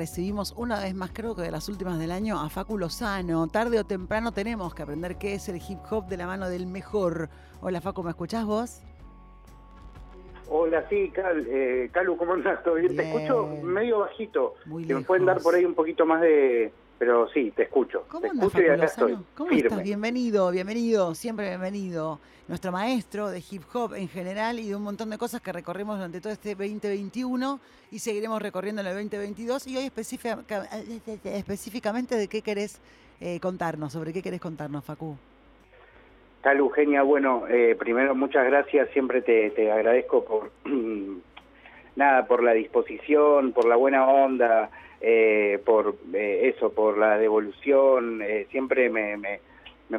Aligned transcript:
recibimos 0.00 0.54
una 0.56 0.80
vez 0.80 0.94
más, 0.94 1.10
creo 1.12 1.36
que 1.36 1.42
de 1.42 1.50
las 1.50 1.68
últimas 1.68 1.98
del 1.98 2.10
año, 2.10 2.40
a 2.40 2.48
Facu 2.48 2.78
Lozano. 2.78 3.46
Tarde 3.48 3.78
o 3.78 3.84
temprano 3.84 4.32
tenemos 4.32 4.74
que 4.74 4.82
aprender 4.82 5.16
qué 5.16 5.34
es 5.34 5.46
el 5.50 5.56
hip 5.56 5.78
hop 5.90 6.06
de 6.06 6.16
la 6.16 6.26
mano 6.26 6.48
del 6.48 6.66
mejor. 6.66 7.28
Hola 7.60 7.82
Facu, 7.82 8.02
¿me 8.02 8.08
escuchás 8.08 8.46
vos? 8.46 8.80
Hola, 10.48 10.86
sí, 10.88 11.10
Cal, 11.14 11.46
eh, 11.46 11.90
Calu, 11.92 12.16
¿cómo 12.16 12.32
andas? 12.32 12.60
Te 12.64 13.08
escucho 13.08 13.46
medio 13.62 13.98
bajito. 13.98 14.54
Muy 14.64 14.86
que 14.86 14.94
me 14.94 15.02
pueden 15.02 15.26
dar 15.26 15.42
por 15.42 15.54
ahí 15.54 15.66
un 15.66 15.74
poquito 15.74 16.06
más 16.06 16.22
de... 16.22 16.72
Pero 17.00 17.26
sí, 17.30 17.50
te 17.56 17.62
escucho. 17.62 18.04
¿Cómo 18.08 18.20
te 18.20 18.28
andas, 18.28 18.46
escucho 18.48 18.62
y 18.62 18.66
Facu 18.66 18.74
acá 18.76 18.84
estoy. 18.84 19.10
Lozano? 19.12 19.26
¿Cómo 19.34 19.48
firme. 19.48 19.68
estás? 19.68 19.82
Bienvenido, 19.82 20.50
bienvenido, 20.50 21.14
siempre 21.14 21.48
bienvenido. 21.48 22.20
Nuestro 22.46 22.72
maestro 22.72 23.30
de 23.30 23.42
hip 23.50 23.62
hop 23.72 23.94
en 23.94 24.06
general 24.08 24.58
y 24.60 24.68
de 24.68 24.76
un 24.76 24.82
montón 24.82 25.08
de 25.08 25.16
cosas 25.16 25.40
que 25.40 25.50
recorrimos 25.50 25.96
durante 25.96 26.20
todo 26.20 26.30
este 26.30 26.50
2021 26.54 27.58
y 27.90 28.00
seguiremos 28.00 28.42
recorriendo 28.42 28.82
en 28.82 28.88
el 28.88 28.92
2022. 28.96 29.66
Y 29.68 29.78
hoy 29.78 29.84
específica- 29.86 30.68
específicamente 31.24 32.16
de 32.16 32.28
qué 32.28 32.42
querés 32.42 32.82
eh, 33.22 33.40
contarnos, 33.40 33.94
sobre 33.94 34.12
qué 34.12 34.20
querés 34.22 34.40
contarnos, 34.42 34.84
Facu. 34.84 35.16
Tal 36.42 36.58
Eugenia, 36.58 37.02
bueno, 37.02 37.44
eh, 37.48 37.76
primero 37.78 38.14
muchas 38.14 38.44
gracias, 38.44 38.90
siempre 38.90 39.22
te, 39.22 39.50
te 39.52 39.72
agradezco 39.72 40.22
por 40.24 40.50
nada, 41.96 42.26
por 42.26 42.42
la 42.42 42.52
disposición, 42.52 43.52
por 43.52 43.66
la 43.66 43.76
buena 43.76 44.08
onda, 44.08 44.70
eh, 45.00 45.58
por 45.64 45.96
eh, 46.12 46.52
eso, 46.54 46.72
por 46.72 46.98
la 46.98 47.18
devolución, 47.18 48.20
eh, 48.22 48.46
siempre 48.50 48.90
me, 48.90 49.16
me, 49.16 49.40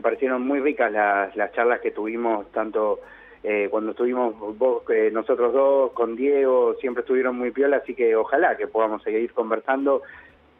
parecieron 0.01 0.45
muy 0.45 0.59
ricas 0.59 0.91
las, 0.91 1.35
las 1.35 1.51
charlas 1.53 1.81
que 1.81 1.91
tuvimos, 1.91 2.51
tanto 2.51 2.99
eh, 3.43 3.67
cuando 3.71 3.91
estuvimos 3.91 4.35
vos, 4.57 4.83
eh, 4.89 5.09
nosotros 5.11 5.53
dos, 5.53 5.91
con 5.93 6.15
Diego, 6.15 6.75
siempre 6.79 7.01
estuvieron 7.01 7.37
muy 7.37 7.51
piola, 7.51 7.77
así 7.77 7.95
que 7.95 8.15
ojalá 8.15 8.55
que 8.57 8.67
podamos 8.67 9.01
seguir 9.03 9.33
conversando 9.33 10.01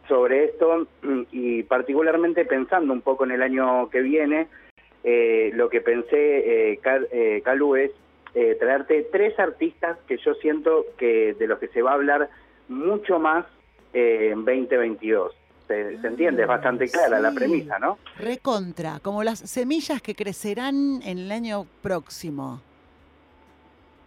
sobre 0.08 0.46
esto 0.46 0.88
y 1.32 1.64
particularmente 1.64 2.46
pensando 2.46 2.94
un 2.94 3.02
poco 3.02 3.24
en 3.26 3.32
el 3.32 3.44
año 3.44 3.90
que 3.90 4.02
viene, 4.02 4.48
eh, 5.04 5.52
lo 5.54 5.70
que 5.70 5.82
pensé, 5.82 6.80
Cal- 6.82 7.08
Calu, 7.44 7.76
es 7.76 7.92
eh, 8.36 8.56
traerte 8.60 9.08
tres 9.12 9.38
artistas 9.40 9.98
que 10.08 10.18
yo 10.18 10.34
siento 10.36 10.86
que 10.98 11.34
de 11.34 11.48
los 11.48 11.60
que 11.60 11.68
se 11.70 11.82
va 11.82 11.92
a 11.92 11.96
hablar 11.96 12.30
mucho 12.70 13.20
más 13.20 13.46
eh, 13.94 14.30
en 14.32 14.46
2022. 14.46 15.34
¿Se, 15.68 16.00
se 16.02 16.08
entiende? 16.08 16.42
Es 16.42 16.48
bastante 16.48 16.90
clara 16.90 17.20
la 17.20 17.32
premisa, 17.32 17.80
¿no? 17.80 17.98
Recontra, 18.18 19.00
como 19.02 19.24
las 19.24 19.40
semillas 19.40 20.02
que 20.02 20.16
crecerán 20.16 21.02
en 21.04 21.18
el 21.18 21.32
año 21.32 21.66
próximo. 21.82 22.62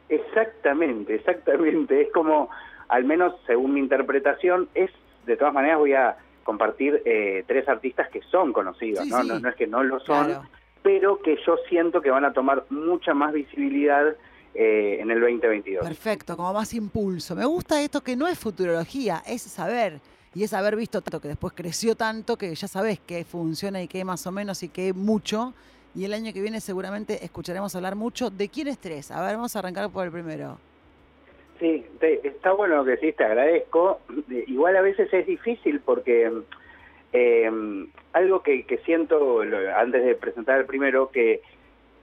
Exactamente, 0.08 1.14
exactamente. 1.14 2.02
Es 2.02 2.12
como, 2.12 2.50
al 2.88 3.04
menos 3.04 3.34
según 3.46 3.74
mi 3.74 3.80
interpretación, 3.80 4.68
es, 4.74 4.90
de 5.26 5.36
todas 5.36 5.54
maneras 5.54 5.78
voy 5.78 5.94
a 5.94 6.16
compartir 6.44 7.00
eh, 7.06 7.42
tres 7.46 7.66
artistas 7.68 8.08
que 8.10 8.20
son 8.30 8.52
conocidos, 8.52 9.04
Sí, 9.04 9.10
¿no? 9.10 9.22
sí. 9.22 9.28
¿no? 9.28 9.38
No 9.40 9.48
es 9.48 9.56
que 9.56 9.66
no 9.66 9.82
lo 9.82 9.98
son, 10.00 10.26
Claro. 10.26 10.42
Pero 10.84 11.18
que 11.22 11.36
yo 11.46 11.56
siento 11.68 12.02
que 12.02 12.10
van 12.10 12.26
a 12.26 12.32
tomar 12.34 12.64
mucha 12.68 13.14
más 13.14 13.32
visibilidad 13.32 14.14
eh, 14.54 14.98
en 15.00 15.10
el 15.10 15.18
2022. 15.18 15.82
Perfecto, 15.84 16.36
como 16.36 16.52
más 16.52 16.74
impulso. 16.74 17.34
Me 17.34 17.46
gusta 17.46 17.80
esto 17.82 18.02
que 18.02 18.14
no 18.16 18.28
es 18.28 18.38
futurología, 18.38 19.22
es 19.26 19.40
saber. 19.42 19.98
Y 20.34 20.42
es 20.44 20.52
haber 20.52 20.76
visto 20.76 21.00
tanto 21.00 21.20
que 21.20 21.28
después 21.28 21.54
creció 21.56 21.94
tanto 21.96 22.36
que 22.36 22.54
ya 22.54 22.68
sabes 22.68 23.00
qué 23.06 23.24
funciona 23.24 23.80
y 23.82 23.88
qué 23.88 24.04
más 24.04 24.26
o 24.26 24.30
menos 24.32 24.62
y 24.62 24.68
qué 24.68 24.92
mucho. 24.92 25.54
Y 25.94 26.04
el 26.04 26.12
año 26.12 26.32
que 26.34 26.42
viene 26.42 26.60
seguramente 26.60 27.24
escucharemos 27.24 27.74
hablar 27.74 27.94
mucho 27.96 28.28
de 28.28 28.48
quiénes 28.50 28.76
tres. 28.78 29.10
A 29.10 29.24
ver, 29.24 29.36
vamos 29.36 29.56
a 29.56 29.60
arrancar 29.60 29.88
por 29.90 30.04
el 30.04 30.12
primero. 30.12 30.58
Sí, 31.60 31.86
te- 31.98 32.26
está 32.28 32.52
bueno 32.52 32.76
lo 32.76 32.84
que 32.84 32.90
decís, 32.92 33.16
te 33.16 33.24
agradezco. 33.24 34.00
Igual 34.48 34.76
a 34.76 34.82
veces 34.82 35.08
es 35.14 35.24
difícil 35.26 35.80
porque 35.80 36.30
eh, 37.14 37.50
algo 38.12 38.42
que, 38.42 38.64
que 38.66 38.78
siento 38.78 39.44
lo- 39.44 39.76
antes 39.76 40.04
de 40.04 40.14
presentar 40.16 40.58
el 40.58 40.66
primero, 40.66 41.10
que, 41.10 41.40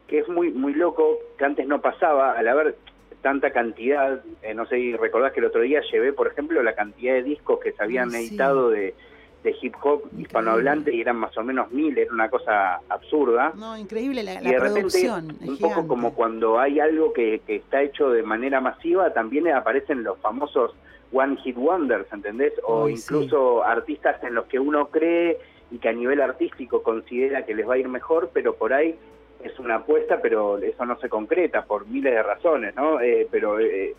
que 0.07 0.19
es 0.19 0.27
muy 0.29 0.51
muy 0.51 0.73
loco, 0.73 1.17
que 1.37 1.45
antes 1.45 1.67
no 1.67 1.81
pasaba, 1.81 2.31
al 2.31 2.47
haber 2.47 2.75
tanta 3.21 3.51
cantidad, 3.51 4.23
eh, 4.41 4.53
no 4.55 4.65
sé 4.65 4.77
si 4.77 4.95
recordás 4.95 5.33
que 5.33 5.41
el 5.41 5.45
otro 5.45 5.61
día 5.61 5.81
llevé, 5.91 6.13
por 6.13 6.27
ejemplo, 6.27 6.63
la 6.63 6.73
cantidad 6.73 7.13
de 7.13 7.23
discos 7.23 7.59
que 7.59 7.73
se 7.73 7.83
habían 7.83 8.09
sí. 8.11 8.17
editado 8.29 8.69
de, 8.69 8.95
de 9.43 9.55
hip 9.61 9.75
hop 9.83 10.03
hispanohablante 10.17 10.95
y 10.95 11.01
eran 11.01 11.17
más 11.17 11.37
o 11.37 11.43
menos 11.43 11.69
mil, 11.71 11.95
era 11.97 12.11
una 12.11 12.29
cosa 12.29 12.79
absurda. 12.87 13.51
No, 13.55 13.77
increíble 13.77 14.23
la, 14.23 14.35
y 14.41 14.43
la 14.45 14.49
de 14.51 14.59
repente, 14.59 14.79
producción. 14.79 15.37
es 15.41 15.49
un 15.49 15.57
poco 15.57 15.87
como 15.87 16.15
cuando 16.15 16.57
hay 16.57 16.79
algo 16.79 17.11
que, 17.11 17.41
que 17.45 17.57
está 17.57 17.81
hecho 17.83 18.09
de 18.11 18.23
manera 18.23 18.61
masiva, 18.61 19.11
también 19.13 19.49
aparecen 19.49 20.03
los 20.03 20.17
famosos 20.19 20.73
One 21.11 21.37
Hit 21.37 21.57
Wonders, 21.57 22.11
¿entendés? 22.11 22.53
O 22.63 22.87
sí. 22.87 22.93
incluso 22.93 23.63
artistas 23.63 24.23
en 24.23 24.35
los 24.35 24.45
que 24.45 24.59
uno 24.59 24.87
cree 24.87 25.37
y 25.71 25.77
que 25.77 25.89
a 25.89 25.93
nivel 25.93 26.21
artístico 26.21 26.83
considera 26.83 27.45
que 27.45 27.55
les 27.55 27.67
va 27.67 27.75
a 27.75 27.77
ir 27.77 27.87
mejor, 27.87 28.29
pero 28.33 28.55
por 28.55 28.73
ahí 28.73 28.95
es 29.43 29.57
una 29.59 29.75
apuesta, 29.75 30.21
pero 30.21 30.57
eso 30.57 30.85
no 30.85 30.99
se 30.99 31.09
concreta 31.09 31.63
por 31.65 31.87
miles 31.87 32.13
de 32.13 32.23
razones, 32.23 32.75
¿no? 32.75 32.99
Eh, 33.01 33.27
pero, 33.31 33.59
eh, 33.59 33.95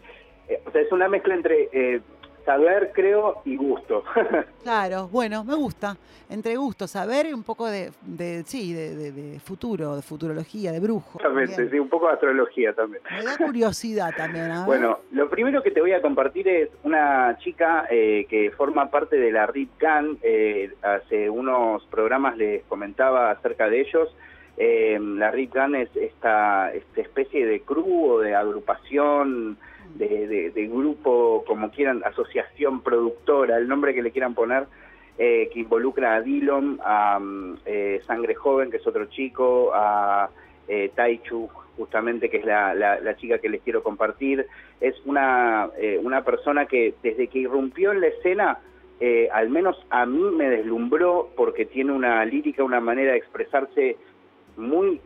eh, 0.49 0.61
o 0.65 0.71
sea, 0.71 0.81
es 0.81 0.93
una 0.93 1.09
mezcla 1.09 1.35
entre 1.35 1.69
eh, 1.73 2.01
saber, 2.45 2.91
creo, 2.95 3.43
y 3.45 3.57
gusto. 3.57 4.05
Claro, 4.63 5.09
bueno, 5.09 5.43
me 5.45 5.55
gusta. 5.57 5.97
Entre 6.31 6.55
gusto, 6.57 6.87
saber 6.87 7.27
y 7.27 7.33
un 7.33 7.43
poco 7.43 7.67
de, 7.67 7.91
de 8.03 8.45
sí, 8.45 8.73
de, 8.73 8.95
de- 8.95 9.11
de 9.13 9.41
futuro, 9.41 9.97
de 9.97 10.03
futurología, 10.03 10.71
de 10.71 10.79
brujo. 10.79 11.19
Exactamente, 11.19 11.69
sí, 11.69 11.79
un 11.81 11.89
poco 11.89 12.07
de 12.07 12.13
astrología 12.15 12.73
también. 12.73 13.03
Me 13.11 13.25
da 13.25 13.37
curiosidad 13.37 14.11
también. 14.17 14.51
Bueno, 14.65 15.01
lo 15.11 15.29
primero 15.29 15.63
que 15.65 15.73
te 15.73 15.81
voy 15.81 15.93
a 15.93 16.01
compartir 16.01 16.47
es 16.49 16.69
una 16.85 17.37
chica 17.41 17.87
eh, 17.91 18.27
que 18.31 18.51
forma 18.53 18.89
parte 18.91 19.17
de 19.17 19.33
la 19.33 19.47
RIP 19.47 19.77
Can. 19.79 20.19
eh, 20.23 20.71
hace 20.83 21.29
unos 21.29 21.85
programas 21.87 22.37
les 22.37 22.63
comentaba 22.65 23.31
acerca 23.33 23.69
de 23.69 23.81
ellos. 23.81 24.15
Eh, 24.57 24.99
la 25.01 25.31
RIP 25.33 25.53
Can 25.55 25.75
es 25.75 25.89
esta, 25.97 26.73
esta 26.73 27.01
especie 27.01 27.45
de 27.47 27.63
crew 27.63 28.13
o 28.13 28.21
de 28.21 28.35
agrupación, 28.37 29.59
de, 29.95 30.67
grupo, 30.69 31.45
como 31.47 31.71
quieran, 31.71 32.03
asociación 32.05 32.81
productora, 32.83 33.57
el 33.59 33.69
nombre 33.69 33.95
que 33.95 34.03
le 34.03 34.11
quieran 34.11 34.35
poner, 34.35 34.65
eh, 35.19 35.51
que 35.53 35.61
involucra 35.61 36.15
a 36.17 36.21
Dillon, 36.23 36.81
a 36.85 37.19
mm, 37.19 37.59
eh, 37.67 38.01
Sangre 38.07 38.35
Joven, 38.35 38.71
que 38.71 38.79
es 38.79 38.87
otro 38.87 39.07
chico, 39.07 39.71
a 39.75 40.31
eh, 40.69 40.91
Taichu, 40.95 41.49
justamente, 41.77 42.31
que 42.31 42.39
es 42.39 42.45
la, 42.45 42.75
la- 42.75 42.99
la 43.01 43.17
chica 43.17 43.39
que 43.39 43.49
les 43.49 43.61
quiero 43.63 43.83
compartir. 43.83 44.47
Es 44.81 44.95
una, 45.05 45.69
eh, 45.79 46.01
una 46.03 46.25
persona 46.25 46.67
que 46.67 46.95
desde 47.03 47.29
que 47.29 47.41
irrumpió 47.41 47.93
en 47.93 48.01
la 48.01 48.09
escena, 48.09 48.59
al 49.33 49.51
menos 49.51 49.77
a 49.91 50.07
mí 50.07 50.23
me 50.37 50.49
deslumbró 50.49 51.31
porque 51.37 51.65
tiene 51.67 51.91
una 51.91 52.25
lírica, 52.25 52.63
una 52.63 52.79
manera 52.81 53.11
de 53.11 53.19
expresarse 53.19 53.97
muy, 54.57 55.01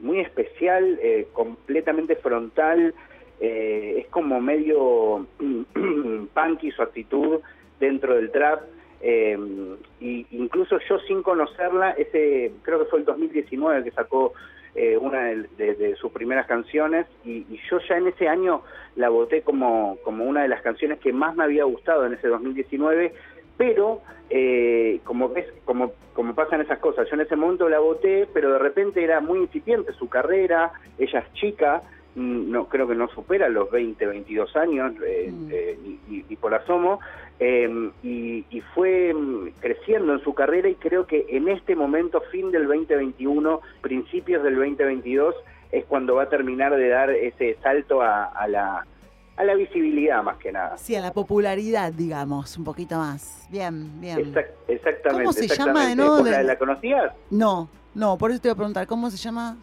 muy 0.00 0.18
especial, 0.18 0.98
completamente 1.32 2.16
frontal. 2.16 2.92
Eh, 3.40 3.96
es 3.98 4.06
como 4.08 4.40
medio 4.40 5.26
punky 6.34 6.70
su 6.70 6.82
actitud 6.82 7.40
dentro 7.78 8.14
del 8.14 8.30
trap. 8.30 8.62
eh, 9.00 9.38
y 10.00 10.26
incluso 10.30 10.78
yo 10.88 10.98
sin 11.00 11.22
conocerla, 11.22 11.92
ese 11.92 12.52
creo 12.62 12.80
que 12.80 12.90
fue 12.90 12.98
el 12.98 13.04
2019 13.04 13.84
que 13.84 13.90
sacó 13.92 14.34
eh, 14.76 14.96
una 14.96 15.24
de, 15.24 15.96
sus 15.96 16.12
primeras 16.12 16.46
canciones 16.46 17.06
y, 17.24 17.44
yo 17.68 17.80
ya 17.88 17.96
en 17.96 18.06
ese 18.06 18.28
año 18.28 18.62
la 18.94 19.08
voté 19.08 19.42
como, 19.42 19.98
como 20.04 20.24
una 20.24 20.42
de 20.42 20.48
las 20.48 20.62
canciones 20.62 21.00
que 21.00 21.12
más 21.12 21.34
me 21.34 21.42
había 21.42 21.64
gustado 21.64 22.06
en 22.06 22.12
ese 22.12 22.28
2019, 22.28 23.12
pero 23.56 24.00
eh, 24.30 25.00
como 25.02 25.28
ves, 25.28 25.46
como, 25.64 25.92
como 26.14 26.36
pasan 26.36 26.60
esas 26.60 26.78
cosas, 26.78 27.08
yo 27.08 27.16
en 27.16 27.22
ese 27.22 27.34
momento 27.34 27.68
la 27.68 27.80
voté, 27.80 28.28
pero 28.32 28.52
de 28.52 28.60
repente 28.60 29.02
era 29.02 29.20
muy 29.20 29.40
incipiente 29.40 29.92
su 29.94 30.08
carrera, 30.08 30.70
ella 30.98 31.18
es 31.18 31.32
chica, 31.32 31.82
no 32.14 32.68
creo 32.68 32.88
que 32.88 32.94
no 32.94 33.08
supera 33.08 33.48
los 33.48 33.70
20, 33.70 34.04
22 34.06 34.56
años, 34.56 34.92
eh, 35.06 35.30
Mm. 35.32 35.48
eh, 35.52 35.78
y, 36.08 36.24
y- 36.28 36.36
por 36.36 36.54
asomo, 36.54 36.98
eh, 37.38 37.90
y, 38.02 38.44
y 38.50 38.60
fue 38.74 39.14
mm, 39.14 39.50
creciendo 39.60 40.12
en 40.14 40.20
su 40.24 40.34
carrera 40.34 40.68
y 40.68 40.74
creo 40.74 41.06
que 41.06 41.26
en 41.28 41.48
este 41.48 41.76
momento, 41.76 42.20
fin 42.32 42.50
del 42.50 42.66
2021, 42.66 43.60
principios 43.80 44.42
del 44.42 44.56
2022, 44.56 45.34
es 45.72 45.84
cuando 45.86 46.16
va 46.16 46.24
a 46.24 46.28
terminar 46.28 46.74
de 46.74 46.88
dar 46.88 47.10
ese 47.10 47.56
salto 47.62 48.02
a, 48.02 48.24
a 48.24 48.48
la, 48.48 48.84
a 49.36 49.44
la 49.44 49.54
visibilidad 49.54 50.22
más 50.22 50.36
que 50.38 50.50
nada. 50.52 50.76
Sí, 50.76 50.96
a 50.96 51.00
la 51.00 51.12
popularidad, 51.12 51.92
digamos, 51.92 52.58
un 52.58 52.64
poquito 52.64 52.96
más. 52.98 53.46
Bien, 53.50 54.00
bien. 54.00 54.18
Exact- 54.18 54.50
exactamente. 54.68 55.22
¿Cómo 55.24 55.32
se 55.32 55.46
llama 55.48 55.86
de 55.88 55.96
nuevo 55.96 56.16
¿Vos 56.16 56.24
de- 56.24 56.30
la, 56.32 56.42
la 56.42 56.58
conocías? 56.58 57.12
No, 57.30 57.68
no, 57.94 58.18
por 58.18 58.32
eso 58.32 58.40
te 58.40 58.48
iba 58.48 58.52
a 58.54 58.56
preguntar, 58.56 58.86
¿cómo 58.88 59.08
se 59.10 59.16
llama? 59.16 59.56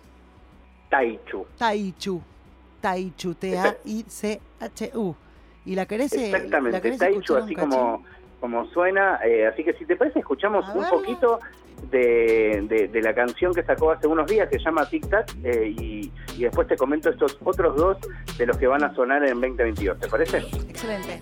Taichu. 0.90 1.46
Taichu. 1.58 2.22
Taichu, 2.82 3.34
T-A-I-C-H-U. 3.36 5.16
¿Y 5.66 5.76
la 5.76 5.86
querés, 5.86 6.14
eh, 6.14 6.26
Exactamente, 6.32 6.72
la 6.72 6.82
querés 6.82 7.00
Taichu, 7.00 7.36
así 7.36 7.54
como, 7.56 8.04
como 8.40 8.66
suena. 8.72 9.20
eh, 9.26 9.46
así 9.48 9.64
que 9.64 9.74
si 9.74 9.86
te 9.86 9.96
parece, 9.96 10.20
escuchamos 10.20 10.66
A 10.68 10.74
un 10.74 10.82
ver. 10.82 10.90
poquito 10.90 11.40
de, 11.92 12.66
de- 12.68 12.88
de 12.88 13.02
la 13.02 13.14
canción 13.14 13.54
que 13.54 13.64
sacó 13.64 13.92
hace 13.92 14.08
unos 14.08 14.28
días, 14.28 14.50
que 14.50 14.58
se 14.58 14.64
llama 14.66 14.90
Tic 14.90 15.08
Tac, 15.10 15.30
eh, 15.44 15.74
y, 15.78 16.12
y 16.38 16.44
después 16.44 16.68
te 16.68 16.76
comento 16.78 17.10
estos 17.10 17.38
otros 17.44 17.76
dos 17.76 17.98
de 18.38 18.46
los 18.46 18.58
que 18.58 18.68
van 18.68 18.84
a 18.84 18.94
sonar 18.96 19.24
en 19.24 19.40
2022. 19.42 20.00
¿Te 20.00 20.08
parece? 20.08 20.38
Excelente. 20.70 21.22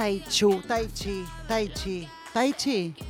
Tai 0.00 0.22
Chu, 0.30 0.62
Tai 0.66 0.86
Chi, 0.94 1.26
Tai 1.46 1.68
Chi, 1.74 2.08
Tai 2.32 2.52
Chi. 2.54 2.94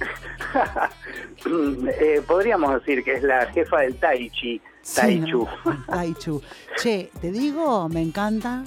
Eh, 1.47 2.21
podríamos 2.27 2.75
decir 2.75 3.05
que 3.05 3.13
es 3.13 3.23
la 3.23 3.47
jefa 3.47 3.83
del 3.83 3.95
Tai 3.95 4.29
Chi, 4.31 4.61
Tai 4.97 5.23
Sí. 5.23 5.47
Tai 5.87 6.15
Chu. 6.15 6.43
Che, 6.83 7.11
te 7.21 7.31
digo, 7.31 7.89
me 7.89 8.03
encanta. 8.03 8.65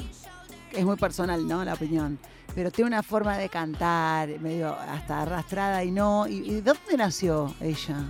Es 0.72 0.86
muy 0.86 0.96
personal, 0.96 1.46
¿no? 1.46 1.66
La 1.66 1.74
opinión. 1.74 2.18
Pero 2.56 2.72
tiene 2.72 2.88
una 2.88 3.04
forma 3.04 3.38
de 3.38 3.50
cantar, 3.50 4.30
medio 4.40 4.70
hasta 4.70 5.24
arrastrada 5.24 5.84
y 5.84 5.92
no. 5.92 6.26
¿Y, 6.26 6.50
y 6.50 6.62
dónde 6.62 6.96
nació 6.96 7.54
ella? 7.60 8.06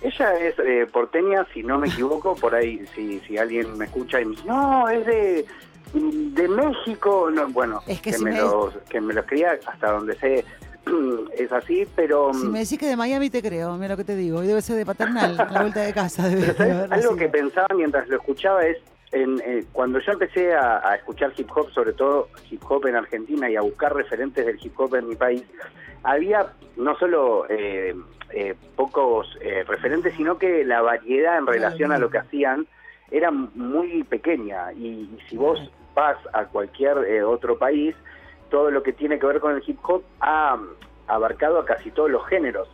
Ella 0.00 0.38
es 0.38 0.54
eh, 0.60 0.86
porteña, 0.92 1.44
si 1.52 1.64
no 1.64 1.78
me 1.78 1.88
equivoco, 1.88 2.36
por 2.36 2.54
ahí, 2.54 2.86
si, 2.94 3.18
si 3.26 3.36
alguien 3.36 3.76
me 3.76 3.86
escucha 3.86 4.20
y 4.20 4.26
me 4.26 4.36
dice, 4.36 4.44
no, 4.46 4.88
es 4.88 5.04
de, 5.06 5.46
de 5.92 6.48
México, 6.48 7.30
no, 7.32 7.48
bueno, 7.48 7.80
Es 7.86 8.00
que 8.00 8.10
que, 8.10 8.18
si 8.18 8.24
me 8.24 8.32
me- 8.32 8.38
los, 8.40 8.76
que 8.88 9.00
me 9.00 9.14
los 9.14 9.24
cría 9.26 9.58
hasta 9.66 9.92
donde 9.92 10.14
sé, 10.16 10.44
es 11.38 11.50
así, 11.52 11.86
pero... 11.96 12.32
Si 12.34 12.46
me 12.46 12.60
decís 12.60 12.78
que 12.78 12.86
de 12.86 12.96
Miami 12.96 13.30
te 13.30 13.42
creo, 13.42 13.74
mira 13.76 13.90
lo 13.90 13.96
que 13.96 14.04
te 14.04 14.16
digo. 14.16 14.42
Y 14.42 14.46
debe 14.46 14.62
ser 14.62 14.76
de 14.76 14.86
paternal, 14.86 15.40
a 15.40 15.50
la 15.50 15.60
vuelta 15.62 15.80
de 15.80 15.92
casa. 15.92 16.28
Debe, 16.28 16.52
¿sabes? 16.54 16.90
Algo 16.92 17.16
que 17.16 17.28
pensaba 17.28 17.68
mientras 17.74 18.08
lo 18.08 18.16
escuchaba 18.16 18.64
es, 18.66 18.76
en, 19.12 19.40
eh, 19.44 19.64
cuando 19.72 19.98
yo 20.00 20.12
empecé 20.12 20.54
a, 20.54 20.86
a 20.88 20.96
escuchar 20.96 21.32
hip 21.36 21.48
hop, 21.54 21.70
sobre 21.70 21.92
todo 21.92 22.28
hip 22.50 22.62
hop 22.68 22.86
en 22.86 22.96
Argentina 22.96 23.48
y 23.50 23.56
a 23.56 23.60
buscar 23.62 23.94
referentes 23.94 24.44
del 24.44 24.58
hip 24.60 24.78
hop 24.78 24.94
en 24.96 25.08
mi 25.08 25.16
país, 25.16 25.42
había 26.02 26.52
no 26.76 26.96
solo 26.98 27.46
eh, 27.48 27.94
eh, 28.30 28.54
pocos 28.74 29.26
eh, 29.40 29.64
referentes, 29.66 30.14
sino 30.16 30.38
que 30.38 30.64
la 30.64 30.82
variedad 30.82 31.38
en 31.38 31.46
relación 31.46 31.92
a 31.92 31.98
lo 31.98 32.10
que 32.10 32.18
hacían 32.18 32.66
era 33.10 33.30
muy 33.30 34.02
pequeña. 34.04 34.72
Y, 34.72 34.86
y 34.86 35.18
si 35.28 35.36
vos 35.36 35.58
vas 35.94 36.16
a 36.32 36.44
cualquier 36.46 36.98
eh, 37.08 37.22
otro 37.22 37.58
país, 37.58 37.94
todo 38.50 38.70
lo 38.70 38.82
que 38.82 38.92
tiene 38.92 39.18
que 39.18 39.26
ver 39.26 39.40
con 39.40 39.54
el 39.56 39.62
hip 39.66 39.78
hop 39.82 40.02
ha 40.20 40.58
abarcado 41.08 41.58
a 41.58 41.64
casi 41.64 41.90
todos 41.90 42.10
los 42.10 42.26
géneros. 42.26 42.68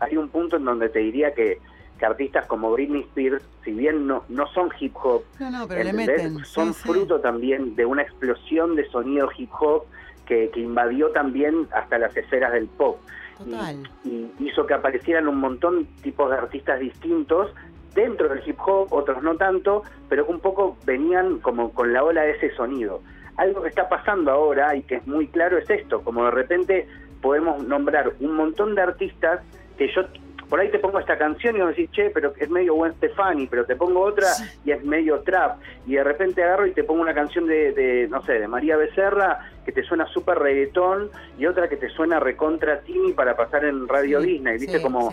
Hay 0.00 0.16
un 0.16 0.28
punto 0.28 0.56
en 0.56 0.64
donde 0.64 0.88
te 0.88 0.98
diría 1.00 1.34
que, 1.34 1.58
que 1.98 2.06
artistas 2.06 2.46
como 2.46 2.72
Britney 2.72 3.02
Spears, 3.02 3.44
si 3.64 3.72
bien 3.72 4.06
no, 4.06 4.24
no 4.28 4.46
son 4.48 4.70
hip 4.80 4.94
hop, 5.02 5.22
No, 5.38 5.50
no, 5.50 5.68
pero 5.68 5.84
le 5.84 5.90
¿entendés? 5.90 6.24
meten. 6.32 6.44
son 6.44 6.72
sí, 6.74 6.80
sí. 6.82 6.88
fruto 6.88 7.20
también 7.20 7.76
de 7.76 7.84
una 7.86 8.02
explosión 8.02 8.74
de 8.76 8.88
sonido 8.90 9.28
hip 9.36 9.50
hop 9.60 9.84
que, 10.26 10.50
que 10.50 10.60
invadió 10.60 11.10
también 11.10 11.68
hasta 11.72 11.98
las 11.98 12.16
esferas 12.16 12.52
del 12.52 12.66
pop 12.68 12.98
Total. 13.38 13.76
y, 14.04 14.08
y 14.08 14.48
hizo 14.48 14.64
que 14.66 14.72
aparecieran 14.74 15.28
un 15.28 15.38
montón 15.38 15.86
tipos 16.02 16.30
de 16.30 16.36
artistas 16.38 16.80
distintos 16.80 17.50
dentro 17.94 18.28
del 18.28 18.42
hip 18.46 18.58
hop, 18.66 18.92
otros 18.92 19.22
no 19.22 19.36
tanto, 19.36 19.82
pero 20.08 20.26
un 20.26 20.40
poco 20.40 20.76
venían 20.84 21.38
como 21.38 21.72
con 21.72 21.92
la 21.92 22.02
ola 22.04 22.22
de 22.22 22.32
ese 22.32 22.54
sonido. 22.54 23.00
Algo 23.36 23.62
que 23.62 23.68
está 23.68 23.88
pasando 23.88 24.30
ahora 24.30 24.74
y 24.76 24.82
que 24.82 24.96
es 24.96 25.06
muy 25.06 25.26
claro 25.28 25.58
es 25.58 25.68
esto, 25.68 26.02
como 26.02 26.24
de 26.24 26.30
repente 26.30 26.86
podemos 27.20 27.62
nombrar 27.64 28.12
un 28.20 28.34
montón 28.34 28.74
de 28.74 28.82
artistas 28.82 29.40
que 29.78 29.88
yo 29.94 30.02
por 30.48 30.60
ahí 30.60 30.70
te 30.70 30.78
pongo 30.78 30.98
esta 30.98 31.16
canción 31.16 31.56
y 31.56 31.60
vos 31.60 31.70
decís, 31.70 31.90
che, 31.90 32.10
pero 32.10 32.32
es 32.38 32.50
medio 32.50 32.74
Gwen 32.74 32.92
Stefani, 32.94 33.46
pero 33.46 33.64
te 33.64 33.76
pongo 33.76 34.00
otra 34.00 34.28
y 34.64 34.72
es 34.72 34.84
medio 34.84 35.20
trap, 35.20 35.58
y 35.86 35.94
de 35.94 36.04
repente 36.04 36.44
agarro 36.44 36.66
y 36.66 36.72
te 36.72 36.84
pongo 36.84 37.00
una 37.00 37.14
canción 37.14 37.46
de, 37.46 37.72
de, 37.72 38.08
no 38.08 38.22
sé, 38.24 38.34
de 38.34 38.46
María 38.46 38.76
Becerra 38.76 39.50
que 39.64 39.72
te 39.72 39.82
suena 39.82 40.06
súper 40.06 40.38
reggaetón 40.38 41.10
y 41.38 41.46
otra 41.46 41.68
que 41.68 41.76
te 41.76 41.88
suena 41.88 42.20
recontra 42.20 42.80
Tini 42.80 43.12
para 43.12 43.34
pasar 43.34 43.64
en 43.64 43.88
Radio 43.88 44.20
Sí, 44.20 44.32
Disney, 44.34 44.58
¿viste? 44.58 44.76
sí, 44.76 44.82
como 44.82 45.10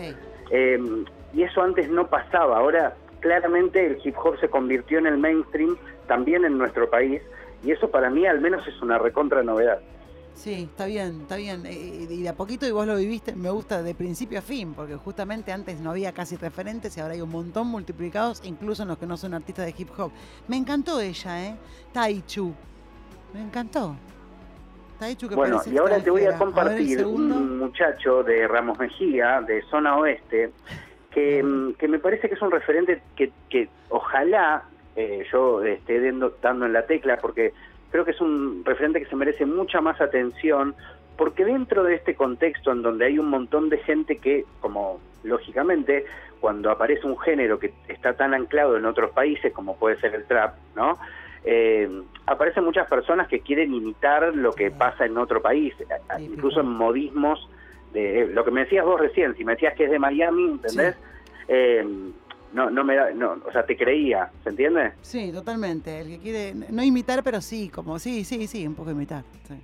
eh, 0.50 0.78
y 1.32 1.42
eso 1.42 1.62
antes 1.62 1.88
no 1.88 2.06
pasaba. 2.08 2.58
Ahora, 2.58 2.94
claramente 3.20 3.86
el 3.86 3.98
hip 4.04 4.16
hop 4.22 4.38
se 4.40 4.48
convirtió 4.48 4.98
en 4.98 5.06
el 5.06 5.18
mainstream 5.18 5.76
también 6.06 6.44
en 6.44 6.58
nuestro 6.58 6.90
país. 6.90 7.22
Y 7.64 7.70
eso 7.70 7.90
para 7.90 8.10
mí 8.10 8.26
al 8.26 8.40
menos 8.40 8.66
es 8.66 8.80
una 8.82 8.98
recontra 8.98 9.42
novedad. 9.42 9.80
Sí, 10.34 10.68
está 10.70 10.86
bien, 10.86 11.20
está 11.22 11.36
bien. 11.36 11.64
Eh, 11.66 12.06
Y 12.10 12.22
de 12.22 12.28
a 12.28 12.34
poquito, 12.34 12.66
y 12.66 12.70
vos 12.72 12.86
lo 12.86 12.96
viviste, 12.96 13.34
me 13.36 13.50
gusta 13.50 13.82
de 13.82 13.94
principio 13.94 14.38
a 14.38 14.42
fin, 14.42 14.74
porque 14.74 14.96
justamente 14.96 15.52
antes 15.52 15.78
no 15.80 15.90
había 15.90 16.12
casi 16.12 16.36
referentes 16.36 16.96
y 16.96 17.00
ahora 17.00 17.14
hay 17.14 17.20
un 17.20 17.30
montón 17.30 17.66
multiplicados, 17.68 18.42
incluso 18.44 18.82
en 18.82 18.88
los 18.88 18.98
que 18.98 19.06
no 19.06 19.16
son 19.16 19.34
artistas 19.34 19.66
de 19.66 19.74
hip 19.76 19.90
hop. 19.96 20.10
Me 20.48 20.56
encantó 20.56 21.00
ella, 21.00 21.46
¿eh? 21.46 21.56
Tai 21.92 22.22
Chu. 22.26 22.52
Me 23.34 23.42
encantó. 23.42 23.94
Tai 24.98 25.14
Chu 25.16 25.28
que 25.28 25.34
Bueno, 25.34 25.60
y 25.70 25.76
ahora 25.76 26.00
te 26.00 26.10
voy 26.10 26.24
a 26.24 26.30
ver 26.30 26.38
compartir 26.38 27.04
un 27.06 27.58
muchacho 27.58 28.22
de 28.22 28.48
Ramos 28.48 28.78
Mejía, 28.78 29.42
de 29.46 29.62
Zona 29.70 29.96
Oeste, 29.98 30.50
que, 31.12 31.42
mm, 31.42 31.74
que 31.74 31.88
me 31.88 31.98
parece 31.98 32.28
que 32.28 32.34
es 32.34 32.42
un 32.42 32.50
referente 32.50 33.00
que, 33.16 33.30
que 33.48 33.68
ojalá 33.88 34.64
eh, 34.96 35.24
yo 35.32 35.62
esté 35.64 36.00
dando, 36.00 36.36
dando 36.42 36.66
en 36.66 36.72
la 36.72 36.86
tecla, 36.86 37.18
porque 37.18 37.52
creo 37.90 38.04
que 38.04 38.10
es 38.12 38.20
un 38.20 38.62
referente 38.64 39.00
que 39.00 39.06
se 39.06 39.16
merece 39.16 39.46
mucha 39.46 39.80
más 39.80 40.00
atención, 40.00 40.74
porque 41.16 41.44
dentro 41.44 41.84
de 41.84 41.94
este 41.94 42.14
contexto 42.14 42.72
en 42.72 42.82
donde 42.82 43.06
hay 43.06 43.18
un 43.18 43.28
montón 43.28 43.68
de 43.68 43.78
gente 43.78 44.18
que, 44.18 44.44
como 44.60 45.00
lógicamente, 45.22 46.06
cuando 46.40 46.70
aparece 46.70 47.06
un 47.06 47.18
género 47.18 47.58
que 47.58 47.72
está 47.88 48.14
tan 48.14 48.34
anclado 48.34 48.76
en 48.76 48.84
otros 48.84 49.12
países, 49.12 49.52
como 49.52 49.76
puede 49.76 50.00
ser 50.00 50.14
el 50.14 50.24
trap, 50.24 50.56
¿no? 50.74 50.98
Eh, 51.44 51.88
aparecen 52.26 52.64
muchas 52.64 52.88
personas 52.88 53.28
que 53.28 53.40
quieren 53.40 53.74
imitar 53.74 54.34
lo 54.34 54.52
que 54.52 54.70
pasa 54.70 55.06
en 55.06 55.18
otro 55.18 55.42
país, 55.42 55.74
incluso 56.18 56.60
en 56.60 56.68
modismos 56.68 57.48
de 57.92 58.28
lo 58.32 58.44
que 58.44 58.50
me 58.50 58.60
decías 58.62 58.84
vos 58.84 59.00
recién, 59.00 59.34
si 59.36 59.44
me 59.44 59.52
decías 59.52 59.74
que 59.74 59.84
es 59.84 59.90
de 59.90 59.98
Miami, 59.98 60.44
¿entendés? 60.52 60.96
Eh, 61.48 61.84
no, 62.52 62.70
no 62.70 62.84
me 62.84 62.96
da, 62.96 63.10
no, 63.12 63.36
o 63.46 63.52
sea, 63.52 63.64
te 63.64 63.76
creía, 63.76 64.30
¿se 64.42 64.50
entiende? 64.50 64.92
Sí, 65.00 65.32
totalmente. 65.32 66.00
El 66.00 66.08
que 66.08 66.18
quiere, 66.18 66.54
no 66.70 66.82
imitar, 66.82 67.22
pero 67.22 67.40
sí, 67.40 67.68
como, 67.68 67.98
sí, 67.98 68.24
sí, 68.24 68.46
sí, 68.46 68.66
un 68.66 68.74
poco 68.74 68.90
imitar. 68.90 69.24
sí. 69.48 69.54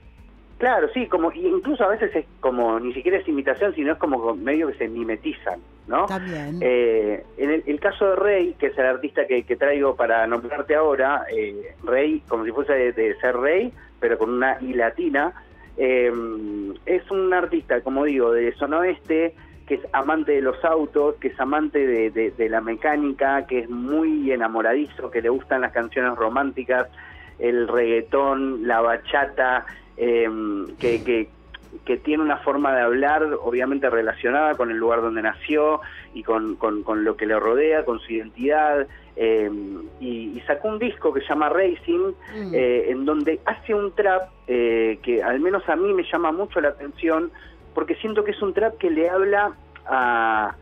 Claro, 0.58 0.88
sí, 0.92 1.06
como 1.06 1.30
y 1.30 1.46
incluso 1.46 1.84
a 1.84 1.88
veces 1.88 2.10
es 2.16 2.26
como 2.40 2.80
ni 2.80 2.92
siquiera 2.92 3.18
es 3.18 3.28
imitación, 3.28 3.72
sino 3.76 3.92
es 3.92 3.98
como 3.98 4.34
medio 4.34 4.66
que 4.66 4.74
se 4.74 4.88
mimetizan, 4.88 5.60
¿no? 5.86 6.06
También. 6.06 6.58
Eh, 6.60 7.24
en 7.36 7.50
el, 7.50 7.62
el 7.64 7.78
caso 7.78 8.10
de 8.10 8.16
Rey, 8.16 8.56
que 8.58 8.66
es 8.66 8.76
el 8.76 8.86
artista 8.86 9.24
que, 9.28 9.44
que 9.44 9.54
traigo 9.54 9.94
para 9.94 10.26
nombrarte 10.26 10.74
ahora, 10.74 11.26
eh, 11.32 11.74
Rey, 11.84 12.24
como 12.26 12.44
si 12.44 12.50
fuese 12.50 12.72
de, 12.72 12.92
de 12.92 13.14
ser 13.20 13.36
rey, 13.36 13.72
pero 14.00 14.18
con 14.18 14.30
una 14.30 14.58
I 14.60 14.74
latina, 14.74 15.32
eh, 15.78 16.12
es 16.86 17.10
un 17.10 17.32
artista, 17.32 17.80
como 17.80 18.04
digo, 18.04 18.32
de 18.32 18.52
zona 18.54 18.80
que 19.06 19.74
es 19.74 19.80
amante 19.92 20.32
de 20.32 20.40
los 20.40 20.64
autos, 20.64 21.16
que 21.16 21.28
es 21.28 21.38
amante 21.38 21.86
de 22.10 22.48
la 22.48 22.60
mecánica, 22.60 23.46
que 23.46 23.60
es 23.60 23.70
muy 23.70 24.32
enamoradizo, 24.32 25.10
que 25.10 25.20
le 25.20 25.28
gustan 25.28 25.60
las 25.60 25.72
canciones 25.72 26.16
románticas, 26.16 26.88
el 27.38 27.68
reggaetón, 27.68 28.66
la 28.66 28.80
bachata, 28.80 29.66
eh, 29.96 30.28
que, 30.78 31.04
que, 31.04 31.28
que 31.84 31.96
tiene 31.96 32.22
una 32.22 32.38
forma 32.38 32.74
de 32.74 32.82
hablar 32.82 33.22
obviamente 33.42 33.88
relacionada 33.90 34.54
con 34.54 34.70
el 34.70 34.76
lugar 34.76 35.00
donde 35.02 35.22
nació 35.22 35.80
y 36.14 36.22
con, 36.22 36.56
con, 36.56 36.82
con 36.82 37.04
lo 37.04 37.16
que 37.16 37.26
le 37.26 37.38
rodea, 37.38 37.84
con 37.84 37.98
su 38.00 38.12
identidad, 38.12 38.86
eh, 39.16 39.50
y, 40.00 40.36
y 40.36 40.40
sacó 40.46 40.68
un 40.68 40.78
disco 40.78 41.12
que 41.12 41.20
se 41.20 41.28
llama 41.28 41.48
Racing, 41.48 42.12
Mm. 42.34 42.54
eh, 42.54 42.90
en 42.90 43.04
donde 43.04 43.40
hace 43.46 43.74
un 43.74 43.92
trap 43.94 44.28
eh, 44.46 44.98
que 45.02 45.22
al 45.22 45.40
menos 45.40 45.68
a 45.68 45.76
mí 45.76 45.92
me 45.92 46.04
llama 46.04 46.30
mucho 46.32 46.60
la 46.60 46.68
atención, 46.68 47.30
porque 47.74 47.94
siento 47.96 48.24
que 48.24 48.30
es 48.32 48.42
un 48.42 48.54
trap 48.54 48.76
que 48.78 48.90
le 48.90 49.08
habla 49.10 49.52
a, 49.86 50.54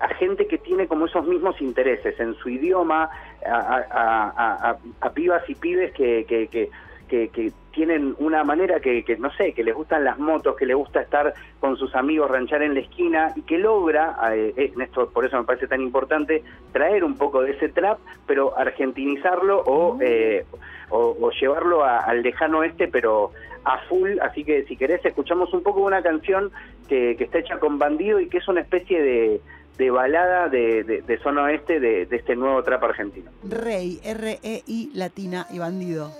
a 0.00 0.08
gente 0.14 0.46
que 0.46 0.58
tiene 0.58 0.86
como 0.86 1.06
esos 1.06 1.26
mismos 1.26 1.60
intereses 1.60 2.18
en 2.20 2.34
su 2.36 2.48
idioma, 2.48 3.10
a, 3.46 3.50
a- 3.54 3.84
a- 3.90 4.70
a- 4.70 4.76
a 5.00 5.10
pibas 5.12 5.48
y 5.48 5.54
pibes 5.54 5.92
que, 5.92 6.24
que, 6.28 6.48
que, 6.48 6.70
que- 7.08 7.28
que 7.28 7.52
tienen 7.72 8.14
una 8.18 8.44
manera 8.44 8.80
que, 8.80 9.04
que, 9.04 9.16
no 9.16 9.30
sé, 9.32 9.52
que 9.52 9.64
les 9.64 9.74
gustan 9.74 10.04
las 10.04 10.18
motos, 10.18 10.56
que 10.56 10.64
les 10.66 10.76
gusta 10.76 11.00
estar 11.00 11.34
con 11.60 11.76
sus 11.76 11.94
amigos, 11.94 12.30
ranchar 12.30 12.62
en 12.62 12.74
la 12.74 12.80
esquina 12.80 13.32
y 13.34 13.42
que 13.42 13.58
logra, 13.58 14.16
eh, 14.32 14.72
esto 14.80 15.10
por 15.10 15.24
eso 15.26 15.36
me 15.38 15.44
parece 15.44 15.66
tan 15.66 15.80
importante, 15.80 16.44
traer 16.72 17.02
un 17.04 17.16
poco 17.16 17.42
de 17.42 17.50
ese 17.52 17.68
trap, 17.68 17.98
pero 18.26 18.56
argentinizarlo 18.56 19.60
o, 19.66 19.98
eh, 20.00 20.44
o, 20.90 21.16
o 21.20 21.30
llevarlo 21.30 21.84
a- 21.84 21.98
al 22.00 22.22
lejano 22.22 22.58
oeste, 22.58 22.88
pero 22.88 23.32
a 23.64 23.78
full. 23.88 24.18
Así 24.20 24.44
que 24.44 24.64
si 24.64 24.76
querés, 24.76 25.04
escuchamos 25.04 25.52
un 25.52 25.62
poco 25.62 25.80
una 25.80 26.02
canción 26.02 26.52
que, 26.88 27.16
que 27.16 27.24
está 27.24 27.38
hecha 27.38 27.58
con 27.58 27.78
bandido 27.78 28.20
y 28.20 28.28
que 28.28 28.38
es 28.38 28.46
una 28.48 28.60
especie 28.60 29.02
de, 29.02 29.40
de 29.78 29.90
balada 29.90 30.48
de, 30.48 30.84
de, 30.84 31.02
de 31.02 31.18
zona 31.18 31.44
oeste 31.44 31.80
de, 31.80 32.06
de 32.06 32.16
este 32.16 32.36
nuevo 32.36 32.62
trap 32.62 32.84
argentino. 32.84 33.30
Rey, 33.48 33.98
R-E-I, 34.04 34.90
latina 34.94 35.46
y 35.50 35.58
bandido. 35.58 36.10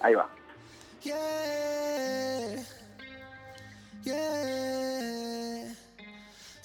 Ahí 0.00 0.14
va. 0.14 0.28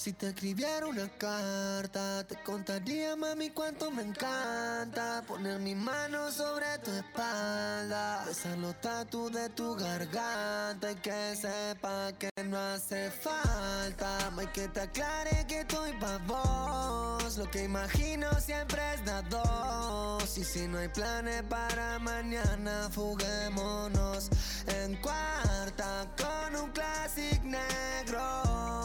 Si 0.03 0.11
te 0.11 0.27
escribiera 0.27 0.85
una 0.85 1.07
carta, 1.17 2.27
te 2.27 2.35
contaría, 2.43 3.15
mami, 3.15 3.51
cuánto 3.51 3.89
me 3.89 4.01
encanta 4.01 5.23
poner 5.25 5.59
mis 5.59 5.77
manos 5.77 6.33
sobre 6.33 6.65
tu 6.83 6.91
espalda. 6.91 8.25
Besar 8.25 8.57
los 8.57 8.81
tatu 8.81 9.29
de 9.29 9.47
tu 9.51 9.73
garganta 9.75 10.91
y 10.91 10.95
que 10.95 11.37
sepa 11.37 12.11
que 12.19 12.29
no 12.43 12.57
hace 12.57 13.11
falta. 13.11 14.29
May 14.31 14.47
que 14.47 14.67
te 14.67 14.81
aclare 14.81 15.45
que 15.47 15.61
estoy 15.61 15.93
pa' 15.93 16.17
vos. 16.27 17.37
Lo 17.37 17.49
que 17.49 17.63
imagino 17.63 18.27
siempre 18.41 18.81
es 18.95 19.05
dar 19.05 19.23
dos. 19.29 20.37
Y 20.37 20.43
si 20.43 20.67
no 20.67 20.79
hay 20.79 20.89
planes 20.89 21.43
para 21.43 21.97
mañana, 21.99 22.89
fuguémonos 22.91 24.29
en 24.67 24.97
cuarta 24.97 26.13
con 26.17 26.61
un 26.61 26.71
classic 26.73 27.41
negro. 27.43 28.82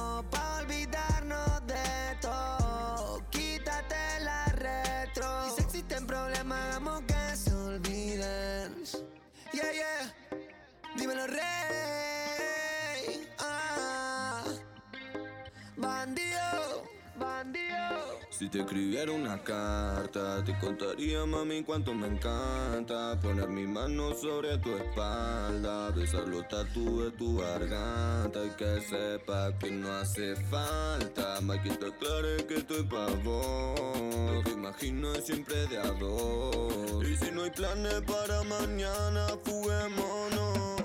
Rey. 11.26 13.26
Ah. 13.38 14.44
Bandido, 15.76 16.84
bandido. 17.18 18.20
Si 18.30 18.48
te 18.48 18.60
escribiera 18.60 19.10
una 19.10 19.42
carta, 19.42 20.44
te 20.44 20.56
contaría, 20.58 21.26
mami, 21.26 21.64
cuánto 21.64 21.92
me 21.92 22.06
encanta 22.06 23.18
poner 23.20 23.48
mi 23.48 23.66
mano 23.66 24.14
sobre 24.14 24.58
tu 24.58 24.76
espalda, 24.76 25.90
besar 25.90 26.28
los 26.28 26.46
tatu 26.46 27.02
de 27.02 27.10
tu 27.12 27.38
garganta 27.38 28.44
y 28.44 28.50
que 28.50 28.80
sepa 28.80 29.58
que 29.58 29.72
no 29.72 29.92
hace 29.92 30.36
falta, 30.36 31.40
más 31.40 31.58
que 31.60 31.70
te 31.70 31.86
aclare 31.86 32.46
que 32.46 32.58
estoy 32.58 32.84
pa' 32.84 33.08
vos. 33.24 34.44
Que 34.44 34.50
imagino 34.50 35.14
siempre 35.16 35.66
de 35.66 35.78
a. 35.78 35.92
Y 37.02 37.16
si 37.16 37.32
no 37.32 37.42
hay 37.42 37.50
planes 37.50 38.02
para 38.02 38.44
mañana, 38.44 39.26
fuguémonos. 39.44 40.77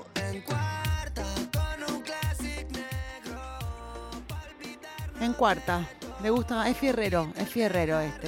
En 5.24 5.34
cuarta. 5.34 5.88
Le 6.22 6.30
gusta, 6.30 6.68
es 6.70 6.78
fierrero, 6.78 7.28
es 7.38 7.48
fierrero 7.50 7.98
este. 8.00 8.28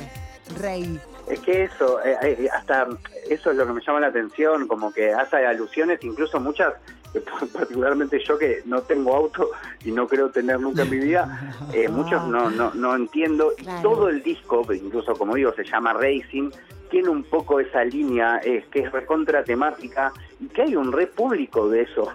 Rey. 0.60 0.98
Es 1.28 1.40
que 1.40 1.64
eso, 1.64 2.00
eh, 2.06 2.16
eh, 2.22 2.48
hasta 2.56 2.88
eso 3.30 3.52
es 3.52 3.58
lo 3.58 3.66
que 3.66 3.74
me 3.74 3.82
llama 3.86 4.00
la 4.00 4.08
atención, 4.08 4.68
como 4.68 4.94
que 4.94 5.12
hace 5.12 5.38
alusiones, 5.46 6.00
incluso 6.04 6.40
muchas, 6.40 6.74
eh, 7.14 7.24
particularmente 7.54 8.20
yo 8.24 8.38
que 8.38 8.62
no 8.66 8.82
tengo 8.84 9.16
auto 9.16 9.50
y 9.84 9.92
no 9.92 10.08
creo 10.08 10.30
tener 10.30 10.60
nunca 10.60 10.84
en 10.84 10.90
mi 10.92 10.98
vida, 11.00 11.54
eh, 11.74 11.90
muchos 11.90 12.26
no, 12.28 12.50
no, 12.52 12.72
no 12.76 12.96
entiendo. 12.96 13.52
Y 13.58 13.64
Claro. 13.64 13.82
todo 13.82 14.08
el 14.10 14.22
disco, 14.24 14.66
incluso 14.74 15.16
como 15.16 15.36
digo, 15.36 15.52
se 15.54 15.64
llama 15.66 15.94
Racing, 15.94 16.50
tiene 16.96 17.10
un 17.10 17.24
poco 17.26 17.60
esa 17.60 17.84
línea 17.84 18.38
es 18.38 18.66
que 18.68 18.80
es 18.80 18.90
recontra 18.90 19.44
temática 19.44 20.14
y 20.40 20.48
que 20.48 20.62
hay 20.62 20.78
un 20.78 20.94
re 20.94 21.08
público 21.08 21.68
de 21.68 21.82
eso. 21.82 22.10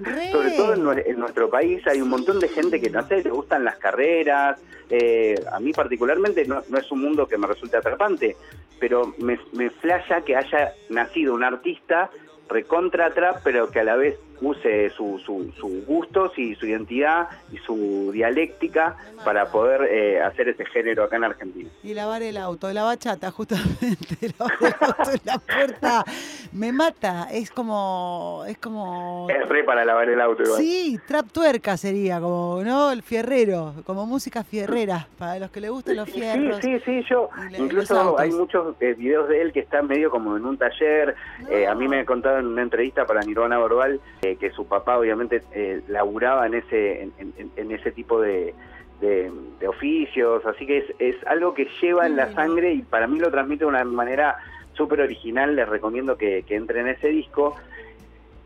Re. 0.00 0.30
Sobre 0.32 0.50
todo 0.50 0.74
en, 0.74 0.84
nue- 0.84 1.02
en 1.06 1.18
nuestro 1.18 1.48
país 1.48 1.80
hay 1.86 2.02
un 2.02 2.10
montón 2.10 2.38
de 2.38 2.48
gente 2.48 2.78
que 2.78 2.90
no 2.90 3.02
sé, 3.08 3.22
le 3.24 3.30
gustan 3.30 3.64
las 3.64 3.78
carreras. 3.78 4.60
eh, 4.90 5.34
a 5.50 5.58
mí 5.60 5.72
particularmente 5.72 6.44
no, 6.44 6.62
no 6.68 6.76
es 6.76 6.92
un 6.92 7.00
mundo 7.00 7.26
que 7.26 7.38
me 7.38 7.46
resulte 7.46 7.78
atrapante, 7.78 8.36
pero 8.78 9.14
me, 9.16 9.40
me 9.54 9.70
flasha 9.70 10.20
que 10.20 10.36
haya 10.36 10.72
nacido 10.90 11.32
un 11.32 11.42
artista 11.42 12.10
recontra 12.50 13.08
trap, 13.14 13.38
pero 13.42 13.70
que 13.70 13.80
a 13.80 13.84
la 13.84 13.96
vez 13.96 14.18
use 14.40 14.90
su- 14.90 15.18
su- 15.24 15.52
sus 15.58 15.84
gustos 15.86 16.38
y 16.38 16.54
su 16.54 16.66
identidad 16.66 17.28
y 17.52 17.56
su 17.58 18.10
dialéctica 18.12 18.96
para 19.24 19.46
poder 19.50 19.82
eh, 19.90 20.20
hacer 20.22 20.48
ese 20.48 20.64
género 20.66 21.04
acá 21.04 21.16
en 21.16 21.24
Argentina. 21.24 21.68
Y 21.82 21.94
lavar 21.94 22.22
el 22.22 22.36
auto, 22.36 22.72
la 22.72 22.82
bachata, 22.84 23.30
justamente. 23.32 24.32
Lavar 24.38 24.52
el 24.60 24.74
auto 24.80 25.10
en 25.12 25.20
la 25.24 25.38
puerta. 25.38 26.04
Me 26.52 26.72
mata. 26.72 27.28
Es 27.32 27.50
como. 27.50 28.44
Es 28.46 28.58
como. 28.58 29.26
Es 29.30 29.48
re 29.48 29.64
para 29.64 29.84
lavar 29.84 30.08
el 30.08 30.20
auto 30.20 30.42
igual. 30.42 30.60
Sí, 30.60 30.98
trap 31.06 31.26
tuerca 31.32 31.76
sería, 31.76 32.20
como, 32.20 32.62
¿no? 32.64 32.90
El 32.90 33.02
fierrero, 33.02 33.74
como 33.84 34.06
música 34.06 34.44
fierrera, 34.44 35.08
para 35.18 35.38
los 35.38 35.50
que 35.50 35.60
le 35.60 35.68
gustan 35.68 35.96
los 35.96 36.08
Sí, 36.08 36.20
fierros. 36.20 36.58
sí, 36.62 36.78
sí, 36.84 37.04
yo 37.08 37.28
y 37.36 37.52
le- 37.52 37.58
los 37.58 37.60
incluso 37.66 38.18
hay 38.18 38.30
muchos 38.30 38.74
eh, 38.80 38.94
videos 38.94 39.28
de 39.28 39.42
él 39.42 39.52
que 39.52 39.60
están 39.60 39.86
medio 39.86 40.10
como 40.10 40.36
en 40.36 40.44
un 40.44 40.56
taller. 40.56 41.14
Eh, 41.50 41.66
a 41.66 41.74
mí 41.74 41.88
me 41.88 42.04
contaron 42.04 42.40
en 42.40 42.46
una 42.46 42.62
entrevista 42.62 43.04
para 43.06 43.20
Nirvana 43.22 43.58
Verbal 43.58 44.00
que 44.36 44.50
su 44.50 44.66
papá 44.66 44.98
obviamente 44.98 45.42
eh, 45.52 45.80
laburaba 45.88 46.46
en 46.46 46.54
ese 46.54 47.02
en, 47.02 47.12
en- 47.18 47.50
en 47.56 47.70
ese 47.72 47.90
tipo 47.92 48.20
de, 48.20 48.54
de- 49.00 49.30
de 49.60 49.68
oficios, 49.68 50.44
así 50.46 50.66
que 50.66 50.78
es, 50.78 50.84
es 50.98 51.16
algo 51.26 51.54
que 51.54 51.68
lleva 51.80 52.06
en 52.06 52.16
la 52.16 52.32
sangre 52.34 52.72
y 52.72 52.82
para 52.82 53.06
mí 53.06 53.18
lo 53.18 53.30
transmite 53.30 53.64
de 53.64 53.68
una 53.70 53.84
manera 53.84 54.36
súper 54.74 55.00
original. 55.00 55.56
Les 55.56 55.68
recomiendo 55.68 56.16
que, 56.16 56.42
que 56.44 56.54
entren 56.56 56.86
en 56.88 56.94
ese 56.94 57.08
disco. 57.08 57.56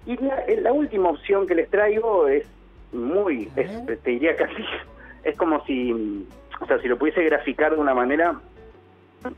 Y 0.07 0.17
la, 0.17 0.37
eh, 0.47 0.61
la 0.61 0.73
última 0.73 1.11
opción 1.11 1.47
que 1.47 1.55
les 1.55 1.69
traigo 1.71 2.27
es 2.29 2.45
muy, 2.93 3.51
es- 3.57 3.87
te 4.03 4.11
diría 4.11 4.37
casi, 4.37 4.65
es 5.25 5.37
como 5.37 5.65
si, 5.65 6.27
o 6.61 6.67
sea, 6.67 6.79
si 6.81 6.89
lo 6.89 6.99
pudiese 6.99 7.23
graficar 7.25 7.73
de 7.75 7.81
una 7.81 7.95
manera, 7.95 8.35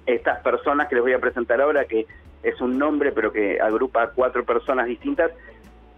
estas 0.06 0.40
personas 0.40 0.88
que 0.88 0.94
les 0.94 1.02
voy 1.04 1.12
a 1.12 1.18
presentar 1.18 1.60
ahora, 1.60 1.84
que 1.84 2.06
es 2.42 2.60
un 2.60 2.78
nombre 2.78 3.12
pero 3.12 3.32
que 3.32 3.60
agrupa 3.60 4.02
a 4.02 4.10
cuatro 4.10 4.44
personas 4.44 4.86
distintas, 4.86 5.30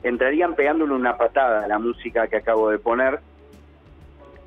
entrarían 0.02 0.54
pegándole 0.54 0.94
una 0.94 1.16
patada 1.16 1.64
a 1.64 1.68
la 1.68 1.78
música 1.78 2.28
que 2.28 2.36
acabo 2.36 2.70
de 2.70 2.78
poner, 2.78 3.20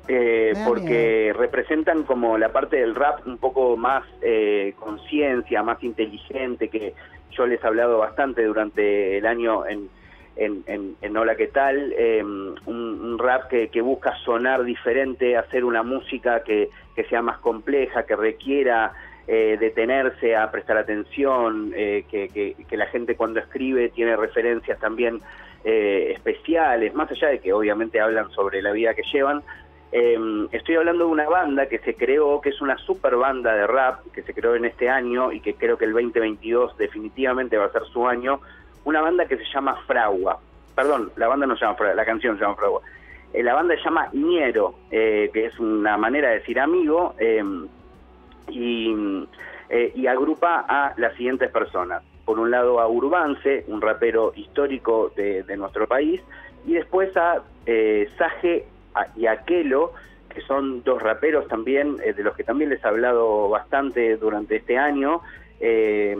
eh, 0.08 0.56
da 0.56 0.62
porque 0.64 1.32
representan 1.36 2.04
como 2.04 2.36
la 2.38 2.52
parte 2.52 2.76
del 2.78 2.94
rap 2.94 3.26
un 3.26 3.38
poco 3.38 3.76
más 3.76 4.04
eh, 4.20 4.74
conciencia, 4.78 5.62
más 5.62 5.82
inteligente, 5.82 6.68
que 6.68 6.94
yo 7.30 7.46
les 7.46 7.62
he 7.62 7.66
hablado 7.66 7.98
bastante 7.98 8.44
durante 8.44 9.18
el 9.18 9.26
año 9.26 9.66
en, 9.66 9.88
en, 10.36 10.64
en- 10.66 10.96
en 11.00 11.16
Hola, 11.16 11.36
¿qué 11.36 11.48
tal? 11.48 11.92
Eh, 11.96 12.22
un, 12.24 12.56
un 12.66 13.18
rap 13.18 13.48
que, 13.48 13.68
que 13.70 13.80
busca 13.82 14.16
sonar 14.24 14.64
diferente, 14.64 15.36
hacer 15.36 15.64
una 15.64 15.82
música 15.82 16.42
que, 16.42 16.70
que 16.94 17.04
sea 17.04 17.22
más 17.22 17.38
compleja, 17.38 18.04
que 18.04 18.16
requiera 18.16 18.92
eh, 19.26 19.56
detenerse 19.60 20.34
a 20.34 20.50
prestar 20.50 20.76
atención, 20.76 21.72
eh, 21.74 22.04
que, 22.10 22.56
la 22.76 22.86
gente 22.86 23.16
cuando 23.16 23.40
escribe 23.40 23.90
tiene 23.90 24.16
referencias 24.16 24.78
también 24.80 25.20
eh, 25.64 26.12
especiales, 26.16 26.94
más 26.94 27.10
allá 27.10 27.28
de 27.28 27.38
que 27.38 27.52
obviamente 27.52 28.00
hablan 28.00 28.30
sobre 28.30 28.62
la 28.62 28.72
vida 28.72 28.94
que 28.94 29.02
llevan. 29.12 29.42
Eh, 29.92 30.18
estoy 30.52 30.76
hablando 30.76 31.04
de 31.04 31.10
una 31.10 31.28
banda 31.28 31.66
que 31.66 31.78
se 31.80 31.94
creó, 31.94 32.40
que 32.40 32.48
es 32.48 32.60
una 32.60 32.78
super 32.78 33.16
banda 33.16 33.54
de 33.54 33.66
rap, 33.66 34.00
que 34.12 34.22
se 34.22 34.32
creó 34.32 34.54
en 34.54 34.64
este 34.64 34.88
año 34.88 35.32
y 35.32 35.40
que 35.40 35.54
creo 35.54 35.76
que 35.76 35.84
el 35.84 35.92
2022 35.92 36.78
definitivamente 36.78 37.58
va 37.58 37.66
a 37.66 37.72
ser 37.72 37.82
su 37.92 38.06
año, 38.08 38.40
una 38.84 39.02
banda 39.02 39.26
que 39.26 39.36
se 39.36 39.44
llama 39.52 39.76
Fragua. 39.86 40.38
Perdón, 40.74 41.12
la 41.16 41.28
banda 41.28 41.46
no 41.46 41.56
se 41.56 41.64
llama 41.64 41.76
Fragua, 41.76 41.94
la 41.94 42.04
canción 42.06 42.36
se 42.36 42.42
llama 42.42 42.56
Fragua. 42.56 42.80
Eh, 43.34 43.42
la 43.42 43.54
banda 43.54 43.74
se 43.76 43.82
llama 43.82 44.08
Niero, 44.12 44.74
que 44.90 45.30
es 45.34 45.58
una 45.58 45.96
manera 45.98 46.30
de 46.30 46.38
decir 46.38 46.58
amigo, 46.58 47.14
eh, 47.18 47.44
y, 48.50 49.26
eh, 49.68 49.92
y 49.94 50.06
agrupa 50.06 50.64
a 50.68 50.94
las 50.96 51.14
siguientes 51.14 51.50
personas. 51.50 52.02
Por 52.24 52.38
un 52.38 52.50
lado 52.50 52.80
a 52.80 52.88
Urbance, 52.88 53.64
un 53.68 53.80
rapero 53.80 54.32
histórico 54.36 55.12
de, 55.16 55.44
nuestro 55.56 55.86
país, 55.86 56.20
y 56.66 56.74
después 56.74 57.16
a 57.16 57.42
eh, 57.66 58.08
Saje 58.18 58.66
a- 58.94 59.06
y 59.16 59.26
Aquelo, 59.26 59.92
que 60.28 60.40
son 60.42 60.82
dos 60.84 61.02
raperos 61.02 61.48
también, 61.48 61.96
eh, 62.04 62.12
de 62.12 62.22
los 62.22 62.36
que 62.36 62.44
también 62.44 62.70
les 62.70 62.84
he 62.84 62.88
hablado 62.88 63.48
bastante 63.48 64.16
durante 64.16 64.56
este 64.56 64.78
año, 64.78 65.22
eh, 65.60 66.16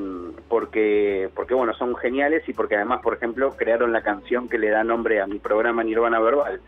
porque, 0.49 1.31
porque 1.35 1.55
bueno, 1.55 1.73
son 1.75 1.97
geniales 1.97 2.47
y 2.49 2.53
porque 2.53 2.77
además, 2.77 3.01
por 3.03 3.15
ejemplo, 3.15 3.51
crearon 3.57 3.93
la 3.93 4.03
canción 4.03 4.49
que 4.49 4.59
le 4.59 4.69
da 4.69 4.85
nombre 4.85 5.21
a 5.21 5.27
mi 5.27 5.39
programa 5.39 5.83
Nirvana 5.83 6.21
Verbal. 6.21 6.61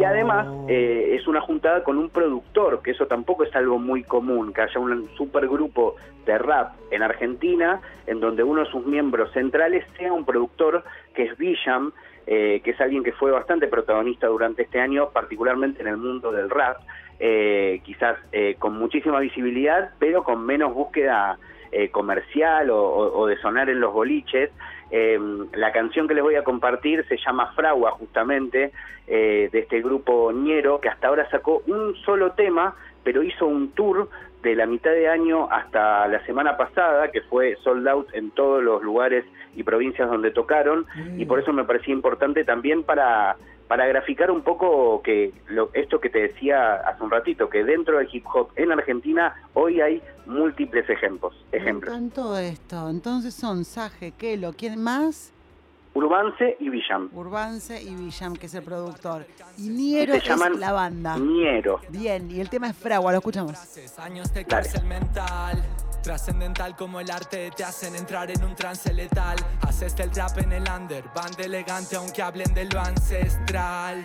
Y 0.00 0.04
además 0.04 0.46
Oh. 0.48 0.66
eh, 0.68 1.16
es 1.16 1.26
una 1.26 1.40
juntada 1.40 1.82
con 1.82 1.98
un 1.98 2.10
productor, 2.10 2.82
que 2.82 2.92
eso 2.92 3.06
tampoco 3.06 3.44
es 3.44 3.54
algo 3.56 3.78
muy 3.78 4.02
común, 4.04 4.52
que 4.52 4.62
haya 4.62 4.78
un 4.78 5.08
supergrupo 5.16 5.96
de 6.26 6.38
rap 6.38 6.74
en 6.90 7.02
Argentina, 7.02 7.80
en 8.06 8.20
donde 8.20 8.42
uno 8.44 8.64
de 8.64 8.70
sus 8.70 8.86
miembros 8.86 9.32
centrales 9.32 9.84
sea 9.96 10.12
un 10.12 10.24
productor 10.24 10.84
que 11.14 11.24
es 11.24 11.36
Villam, 11.38 11.92
eh, 12.26 12.60
que 12.62 12.70
es 12.70 12.80
alguien 12.80 13.02
que 13.02 13.12
fue 13.12 13.30
bastante 13.32 13.66
protagonista 13.66 14.28
durante 14.28 14.62
este 14.62 14.78
año, 14.78 15.10
particularmente 15.10 15.82
en 15.82 15.88
el 15.88 15.96
mundo 15.96 16.30
del 16.30 16.50
rap, 16.50 16.76
eh, 17.18 17.80
quizás 17.84 18.16
eh, 18.30 18.56
con 18.58 18.78
muchísima 18.78 19.18
visibilidad, 19.20 19.90
pero 19.98 20.22
con 20.22 20.44
menos 20.44 20.72
búsqueda 20.72 21.38
eh, 21.72 21.88
comercial 21.90 22.70
o, 22.70 22.76
o- 22.82 23.18
o 23.20 23.26
de 23.26 23.36
sonar 23.38 23.68
en 23.70 23.80
los 23.80 23.92
boliches. 23.92 24.50
Eh, 24.90 25.18
la 25.54 25.72
canción 25.72 26.06
que 26.06 26.14
les 26.14 26.22
voy 26.22 26.34
a 26.34 26.44
compartir 26.44 27.04
se 27.08 27.16
llama 27.16 27.52
Fragua, 27.54 27.92
justamente, 27.92 28.72
eh, 29.06 29.48
de 29.50 29.58
este 29.60 29.80
grupo 29.80 30.30
ñero, 30.32 30.80
que 30.80 30.88
hasta 30.90 31.08
ahora 31.08 31.28
sacó 31.30 31.62
un 31.66 31.96
solo 32.04 32.32
tema, 32.32 32.74
pero 33.02 33.22
hizo 33.22 33.46
un 33.46 33.70
tour 33.72 34.08
de 34.42 34.54
la 34.54 34.66
mitad 34.66 34.90
de 34.90 35.08
año 35.08 35.48
hasta 35.50 36.06
la 36.08 36.24
semana 36.26 36.56
pasada, 36.56 37.10
que 37.10 37.20
fue 37.22 37.56
sold 37.62 37.86
out 37.88 38.08
en 38.12 38.30
todos 38.32 38.62
los 38.62 38.82
lugares 38.82 39.24
y 39.54 39.62
provincias 39.62 40.10
donde 40.10 40.30
tocaron, 40.30 40.84
y 41.16 41.24
por 41.24 41.38
eso 41.38 41.52
me 41.52 41.64
parecía 41.64 41.94
importante 41.94 42.44
también 42.44 42.82
para, 42.82 43.36
para 43.72 43.86
graficar 43.86 44.30
un 44.30 44.42
poco 44.42 45.00
que 45.00 45.32
lo, 45.48 45.70
esto 45.72 45.98
que 45.98 46.10
te 46.10 46.18
decía 46.18 46.74
hace 46.74 47.02
un 47.02 47.10
ratito, 47.10 47.48
que 47.48 47.64
dentro 47.64 47.96
del 47.96 48.08
hip 48.12 48.26
hop 48.34 48.50
en 48.56 48.70
Argentina 48.70 49.34
hoy 49.54 49.80
hay 49.80 50.02
múltiples 50.26 50.90
ejemplos. 50.90 51.34
Me 51.50 51.56
ejemplos. 51.56 51.94
encantó 51.94 52.36
esto. 52.36 52.90
Entonces 52.90 53.32
son 53.32 53.64
Saje, 53.64 54.10
Kelo, 54.10 54.52
¿quién 54.52 54.78
más? 54.78 55.32
Urbance 55.94 56.58
y 56.60 56.68
Villam. 56.68 57.08
Urbance 57.14 57.82
y 57.82 57.94
Villam, 57.94 58.36
que 58.36 58.44
es 58.44 58.54
el 58.54 58.62
productor. 58.62 59.24
Y 59.56 59.70
Niero 59.70 60.12
es 60.12 60.58
la 60.58 60.72
banda. 60.72 61.16
Niero. 61.16 61.80
Bien, 61.88 62.30
y 62.30 62.40
el 62.40 62.50
tema 62.50 62.68
es 62.68 62.76
Fragua, 62.76 63.10
lo 63.10 63.18
escuchamos. 63.20 63.54
Dale. 65.14 65.62
Trascendental 66.02 66.74
como 66.74 66.98
el 66.98 67.10
arte 67.10 67.50
te 67.56 67.64
hacen 67.64 67.94
entrar 67.94 68.30
en 68.30 68.42
un 68.42 68.56
trance 68.56 68.92
letal. 68.92 69.36
Haces 69.60 69.94
del 69.94 70.12
rap 70.14 70.36
en 70.38 70.52
el 70.52 70.68
under, 70.68 71.04
band 71.14 71.40
elegante 71.40 71.96
aunque 71.96 72.22
hablen 72.22 72.52
de 72.54 72.64
lo 72.64 72.80
ancestral. 72.80 74.04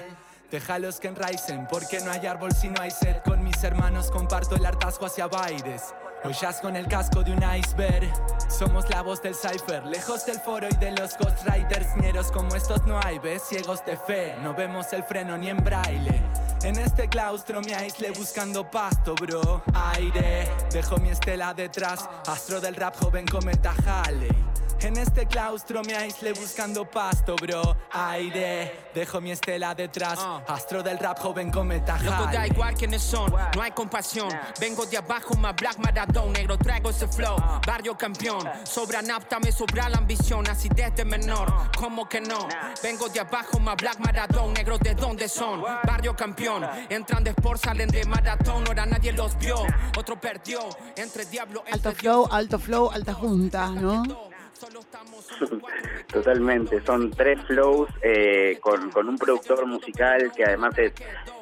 Déjalos 0.52 1.00
que 1.00 1.08
enraicen, 1.08 1.68
porque 1.68 2.00
no 2.00 2.12
hay 2.12 2.26
árbol 2.26 2.54
si 2.54 2.70
no 2.70 2.82
hay 2.82 2.92
sed. 2.92 3.18
Con 3.26 3.44
mis 3.44 3.62
hermanos 3.64 4.12
comparto 4.12 4.56
el 4.56 4.66
hartazgo 4.66 5.08
hacia 5.08 5.28
Baires. 5.28 5.94
Hoy 6.24 6.34
con 6.62 6.76
el 6.76 6.88
casco 6.88 7.24
de 7.24 7.32
un 7.32 7.44
iceberg. 7.44 8.12
Somos 8.50 8.90
la 8.90 9.02
voz 9.02 9.22
del 9.22 9.36
cipher, 9.36 9.86
lejos 9.86 10.26
del 10.26 10.40
foro 10.40 10.68
y 10.70 10.76
de 10.76 10.92
los 10.92 11.18
ghostwriters. 11.18 11.96
Ñeros 11.98 12.32
como 12.32 12.56
estos 12.56 12.86
no 12.86 13.00
hay, 13.04 13.20
ves, 13.20 13.44
ciegos 13.44 13.86
de 13.86 13.98
fe. 13.98 14.36
No 14.44 14.54
vemos 14.54 14.92
el 14.94 15.04
freno 15.04 15.38
ni 15.38 15.50
en 15.50 15.58
braille. 15.58 16.22
En 16.68 16.78
este 16.78 17.08
claustro 17.08 17.62
me 17.62 17.74
aislé 17.74 18.12
buscando 18.12 18.70
pasto, 18.70 19.16
bro. 19.16 19.64
Aire, 19.74 20.50
dejo 20.70 20.98
mi 20.98 21.08
estela 21.08 21.54
detrás. 21.54 22.10
Astro 22.28 22.60
del 22.60 22.76
rap 22.76 22.94
joven 22.98 23.26
cometa 23.26 23.74
Halley. 23.86 24.57
En 24.80 24.96
este 24.96 25.26
claustro 25.26 25.82
me 25.84 25.96
aislé 25.96 26.34
buscando 26.34 26.86
pasto, 26.86 27.36
bro. 27.36 27.76
Aire, 27.92 28.90
dejo 28.94 29.20
mi 29.20 29.32
estela 29.32 29.74
detrás. 29.74 30.20
Astro 30.48 30.84
del 30.84 31.00
rap 31.00 31.20
joven 31.20 31.50
cometa 31.52 31.98
Loco, 32.04 32.26
da 32.32 32.46
igual 32.46 32.76
quiénes 32.76 33.02
son, 33.02 33.32
no 33.56 33.62
hay 33.62 33.72
compasión. 33.72 34.30
Vengo 34.60 34.86
de 34.86 34.98
abajo, 34.98 35.36
más 35.36 35.56
Black 35.56 35.78
Maradón, 35.80 36.32
negro, 36.32 36.58
traigo 36.58 36.92
ese 36.92 37.08
flow. 37.08 37.36
Barrio 37.66 37.98
campeón, 37.98 38.48
sobra 38.64 39.02
napta, 39.02 39.40
me 39.40 39.52
sobra 39.52 39.90
la 39.90 39.98
ambición, 39.98 40.48
así 40.48 40.70
desde 40.70 41.04
menor. 41.04 41.52
¿Cómo 41.76 42.08
que 42.08 42.22
no? 42.22 42.48
Vengo 42.84 43.10
de 43.10 43.20
abajo, 43.20 43.60
más 43.60 43.78
Black 43.78 44.00
Maradón, 44.00 44.54
negro, 44.54 44.78
¿de 44.78 44.94
dónde 44.94 45.28
son? 45.28 45.64
Barrio 45.86 46.16
campeón, 46.16 46.64
entran 46.90 47.24
de 47.24 47.32
sport, 47.32 47.62
salen 47.64 47.90
de 47.90 48.06
maratón, 48.06 48.64
ahora 48.68 48.86
nadie 48.86 49.12
los 49.12 49.38
vio. 49.40 49.58
Otro 49.98 50.20
perdió, 50.22 50.60
entre 50.96 51.26
diablo, 51.26 51.64
Alto 51.72 51.90
entre 51.90 52.02
flow, 52.02 52.24
Dios. 52.26 52.34
alto 52.36 52.60
flow, 52.60 52.92
alta 52.92 53.14
junta, 53.14 53.70
¿no? 53.70 54.27
Totalmente, 56.12 56.82
son 56.86 57.12
tres 57.12 57.40
flows 57.46 57.90
eh, 58.02 58.58
con, 58.62 58.90
con 58.92 59.10
un 59.10 59.18
productor 59.18 59.66
musical 59.66 60.32
que 60.36 60.44
además 60.44 60.78
es, 60.78 60.94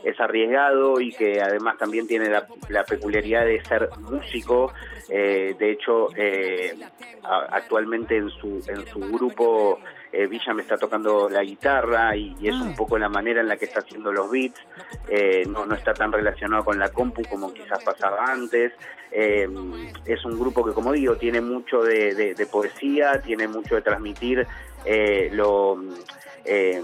es 0.04 0.20
arriesgado 0.20 1.00
y 1.00 1.12
que 1.12 1.42
además 1.42 1.78
también 1.78 2.08
tiene 2.08 2.30
la, 2.30 2.48
la 2.70 2.84
peculiaridad 2.84 3.46
de 3.46 3.64
ser 3.66 3.90
músico. 4.00 4.74
Eh, 5.10 5.56
de 5.58 5.72
hecho, 5.72 6.08
eh, 6.16 6.76
actualmente 7.24 8.18
en 8.18 8.30
su, 8.30 8.62
en 8.68 8.86
su 8.88 9.00
grupo 9.00 9.80
eh, 10.16 10.28
Villa 10.28 10.54
me 10.54 10.62
está 10.62 10.78
tocando 10.78 11.30
la 11.30 11.44
guitarra 11.44 12.16
y, 12.16 12.36
y 12.40 12.48
es 12.50 12.56
Ah. 12.56 12.64
un 12.64 12.76
poco 12.76 12.98
la 12.98 13.10
manera 13.10 13.42
en 13.42 13.48
la 13.48 13.58
que 13.58 13.66
está 13.66 13.80
haciendo 13.82 14.12
los 14.12 14.30
beats. 14.32 14.60
Eh, 15.10 15.44
no, 15.48 15.66
no 15.66 15.76
está 15.76 15.94
tan 15.94 16.12
relacionado 16.12 16.64
con 16.64 16.80
la 16.80 16.90
compu 16.90 17.24
como 17.30 17.54
quizás 17.54 17.84
pasaba 17.84 18.26
antes. 18.26 18.74
Eh, 19.12 19.48
es 20.06 20.26
un 20.26 20.40
grupo 20.40 20.66
que, 20.66 20.74
como 20.74 20.92
digo, 20.92 21.16
tiene 21.16 21.40
mucho 21.42 21.82
de, 21.84 22.14
de- 22.16 22.36
de 22.36 22.46
poesía, 22.46 23.22
tiene 23.22 23.48
mucho 23.48 23.76
de 23.76 23.82
transmitir 23.82 24.46
lo, 25.32 25.82
eh, 26.44 26.82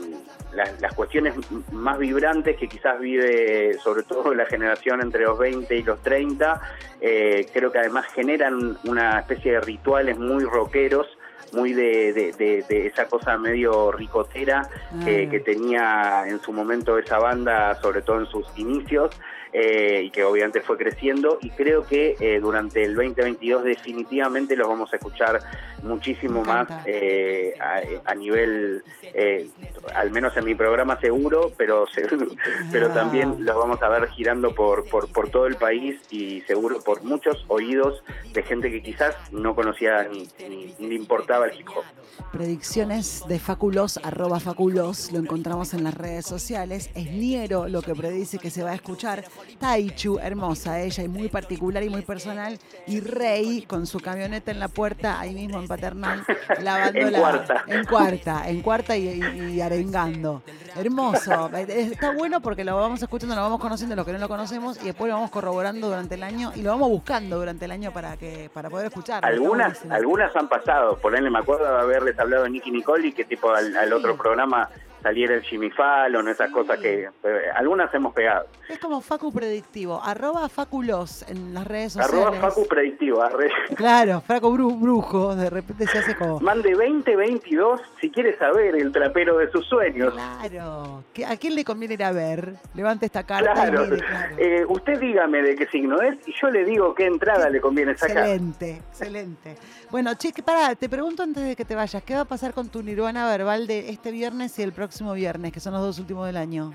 las, 0.53 0.81
las 0.81 0.93
cuestiones 0.93 1.35
más 1.71 1.97
vibrantes 1.99 2.57
que 2.57 2.67
quizás 2.67 2.99
vive 2.99 3.77
sobre 3.83 4.03
todo 4.03 4.33
la 4.33 4.45
generación 4.45 5.01
entre 5.01 5.23
los 5.23 5.37
20 5.37 5.75
y 5.75 5.83
los 5.83 6.01
30. 6.01 6.61
Eh, 6.99 7.47
creo 7.53 7.71
que 7.71 7.79
además 7.79 8.05
generan 8.13 8.77
una 8.85 9.19
especie 9.19 9.53
de 9.53 9.61
rituales 9.61 10.17
muy 10.17 10.43
rockeros 10.43 11.07
muy 11.53 11.73
de, 11.73 12.13
de- 12.13 12.31
de- 12.33 12.63
de 12.67 12.87
esa 12.87 13.07
cosa 13.07 13.37
medio 13.37 13.91
ricotera 13.91 14.67
que, 15.03 15.25
Ah. 15.27 15.29
que 15.31 15.39
tenía 15.39 16.23
en 16.27 16.39
su 16.41 16.51
momento 16.53 16.97
esa 16.97 17.17
banda, 17.19 17.75
sobre 17.81 18.01
todo 18.01 18.19
en 18.19 18.25
sus 18.27 18.45
inicios, 18.57 19.09
eh, 19.53 20.03
y 20.05 20.11
que 20.11 20.23
obviamente 20.23 20.61
fue 20.61 20.77
creciendo. 20.77 21.37
Y 21.41 21.49
creo 21.49 21.85
que 21.85 22.15
eh, 22.21 22.39
durante 22.39 22.83
el 22.83 22.95
2022 22.95 23.63
definitivamente 23.65 24.55
los 24.55 24.65
vamos 24.67 24.93
a 24.93 24.95
escuchar 24.95 25.39
muchísimo 25.83 26.43
más 26.45 26.69
eh, 26.85 27.53
a, 27.59 27.81
a 28.11 28.15
nivel, 28.15 28.81
eh, 29.13 29.47
al 29.95 30.09
menos 30.11 30.37
en 30.37 30.45
mi 30.45 30.55
programa 30.55 30.97
seguro, 31.01 31.51
pero, 31.57 31.85
pero 32.71 32.87
Ah. 32.87 32.93
también 32.93 33.43
los 33.45 33.55
vamos 33.57 33.81
a 33.81 33.89
ver 33.89 34.07
girando 34.09 34.55
por, 34.55 34.87
por, 34.87 35.11
por 35.11 35.29
todo 35.29 35.47
el 35.47 35.55
país 35.55 35.99
y 36.09 36.39
seguro 36.41 36.79
por 36.81 37.03
muchos 37.03 37.43
oídos 37.49 38.03
de 38.31 38.43
gente 38.43 38.71
que 38.71 38.81
quizás 38.81 39.17
no 39.33 39.53
conocía 39.53 40.03
ni, 40.09 40.29
ni- 40.47 40.73
ni 40.79 40.87
le 40.87 40.95
importaba 41.41 41.47
el 41.47 41.59
hip 41.59 41.67
hop. 41.69 41.83
Predicciones 42.31 43.23
de 43.27 43.39
Faculos, 43.39 43.99
arroba 44.03 44.39
Faculos, 44.39 45.11
lo 45.11 45.19
encontramos 45.19 45.73
en 45.73 45.83
las 45.83 45.93
redes 45.93 46.25
sociales. 46.25 46.89
Es 46.95 47.11
Niero 47.11 47.67
lo 47.67 47.81
que 47.81 47.93
predice 47.93 48.37
que 48.39 48.49
se 48.49 48.63
va 48.63 48.71
a 48.71 48.75
escuchar. 48.75 49.23
Taichu, 49.59 50.17
hermosa 50.19 50.79
ella 50.79 51.03
y 51.03 51.07
muy 51.07 51.27
particular 51.29 51.83
y 51.83 51.89
muy 51.89 52.03
personal. 52.03 52.57
Y 52.87 52.99
Rey 53.01 53.63
con 53.63 53.85
su 53.85 53.99
camioneta 53.99 54.51
en 54.51 54.59
la 54.59 54.67
puerta, 54.69 55.19
ahí 55.19 55.33
mismo 55.33 55.59
en 55.59 55.67
Paternal, 55.67 56.23
lavando 56.61 56.99
En 56.99 57.11
la. 57.11 57.19
cuarta. 57.19 57.63
En 57.67 57.85
cuarta, 57.85 58.49
en 58.49 58.61
cuarta 58.61 58.95
y, 58.97 59.07
y- 59.09 59.51
y 59.55 59.61
arengando. 59.61 60.41
Hermoso. 60.75 61.49
Está 61.55 62.11
bueno 62.13 62.41
porque 62.41 62.63
lo 62.63 62.75
vamos 62.77 63.01
escuchando, 63.01 63.35
lo 63.35 63.41
vamos 63.41 63.59
conociendo, 63.59 63.95
lo 63.95 64.05
que 64.05 64.13
no 64.13 64.19
lo 64.19 64.27
conocemos, 64.29 64.77
y 64.81 64.85
después 64.85 65.09
lo 65.09 65.15
vamos 65.15 65.31
corroborando 65.31 65.87
durante 65.87 66.15
el 66.15 66.23
año 66.23 66.51
y 66.55 66.61
lo 66.61 66.71
vamos 66.71 66.89
buscando 66.89 67.37
durante 67.37 67.65
el 67.65 67.71
año 67.71 67.91
para 67.91 68.15
que 68.17 68.49
para 68.53 68.69
poder 68.69 68.87
escucharlo. 68.87 69.27
Está 69.27 69.27
Algunas, 69.27 69.79
algunas 69.89 70.35
han 70.35 70.47
pasado, 70.47 70.97
por 70.97 71.15
él 71.15 71.29
me 71.31 71.39
acuerdo 71.39 71.63
de 71.63 71.79
haberles 71.79 72.19
hablado 72.19 72.43
de 72.43 72.51
Nicky 72.51 72.71
Nicole 72.71 73.07
y 73.07 73.13
que 73.13 73.23
tipo 73.23 73.51
al, 73.51 73.75
al 73.75 73.93
otro 73.93 74.15
programa 74.17 74.69
saliera 75.01 75.35
el 75.35 75.41
Jimmy 75.43 75.69
Fallon, 75.71 76.27
esas 76.29 76.51
cosas 76.51 76.79
que 76.79 77.03
eh, 77.23 77.41
algunas 77.55 77.93
hemos 77.93 78.13
pegado. 78.13 78.45
Es 78.69 78.79
como 78.79 79.01
Facu 79.01 79.31
Predictivo, 79.33 80.01
arroba 80.01 80.47
Faculos 80.49 81.25
en 81.27 81.53
las 81.53 81.65
redes 81.67 81.93
sociales. 81.93 82.25
Arroba 82.25 82.49
Facu 82.49 82.67
Predictivo, 82.67 83.21
arre- 83.21 83.51
Claro, 83.75 84.21
Facu 84.21 84.55
Bru- 84.55 84.79
Brujo, 84.79 85.35
de 85.35 85.49
repente 85.49 85.87
se 85.87 85.97
hace 85.99 86.15
como... 86.15 86.39
mande 86.39 86.71
2022 86.71 87.81
si 87.99 88.09
quiere 88.09 88.37
saber 88.37 88.75
el 88.75 88.91
trapero 88.91 89.37
de 89.37 89.51
sus 89.51 89.65
sueños. 89.67 90.13
Claro, 90.13 91.03
¿qué- 91.13 91.25
¿a 91.25 91.35
quién 91.37 91.55
le 91.55 91.63
conviene 91.65 91.95
ir 91.95 92.03
a 92.03 92.11
ver? 92.11 92.53
Levante 92.73 93.05
esta 93.07 93.23
carta 93.23 93.53
Claro, 93.53 93.85
y 93.85 93.89
mire, 93.91 94.05
claro. 94.05 94.35
Eh, 94.37 94.65
usted 94.67 94.99
dígame 94.99 95.41
de 95.41 95.55
qué 95.55 95.67
signo 95.67 96.01
es 96.01 96.17
y 96.27 96.33
yo 96.39 96.49
le 96.49 96.63
digo 96.65 96.93
qué 96.95 97.05
entrada 97.07 97.49
le 97.49 97.59
conviene 97.59 97.97
sacar. 97.97 98.17
Excelente, 98.25 98.81
excelente. 98.89 99.55
Bueno, 99.89 100.11
que 100.17 100.43
pará, 100.43 100.75
te 100.75 100.87
pregunto 100.87 101.23
antes 101.23 101.43
de 101.43 101.55
que 101.55 101.65
te 101.65 101.75
vayas, 101.75 102.01
¿qué 102.03 102.13
va 102.15 102.21
a 102.21 102.25
pasar 102.25 102.53
con 102.53 102.69
tu 102.69 102.81
nirvana 102.83 103.27
verbal 103.27 103.67
de 103.67 103.89
este 103.89 104.11
viernes 104.11 104.57
y 104.59 104.63
el 104.63 104.71
próximo 104.71 104.90
viernes, 105.15 105.51
que 105.51 105.59
son 105.59 105.73
los 105.73 105.81
dos 105.81 105.99
últimos 105.99 106.25
del 106.27 106.37
año? 106.37 106.73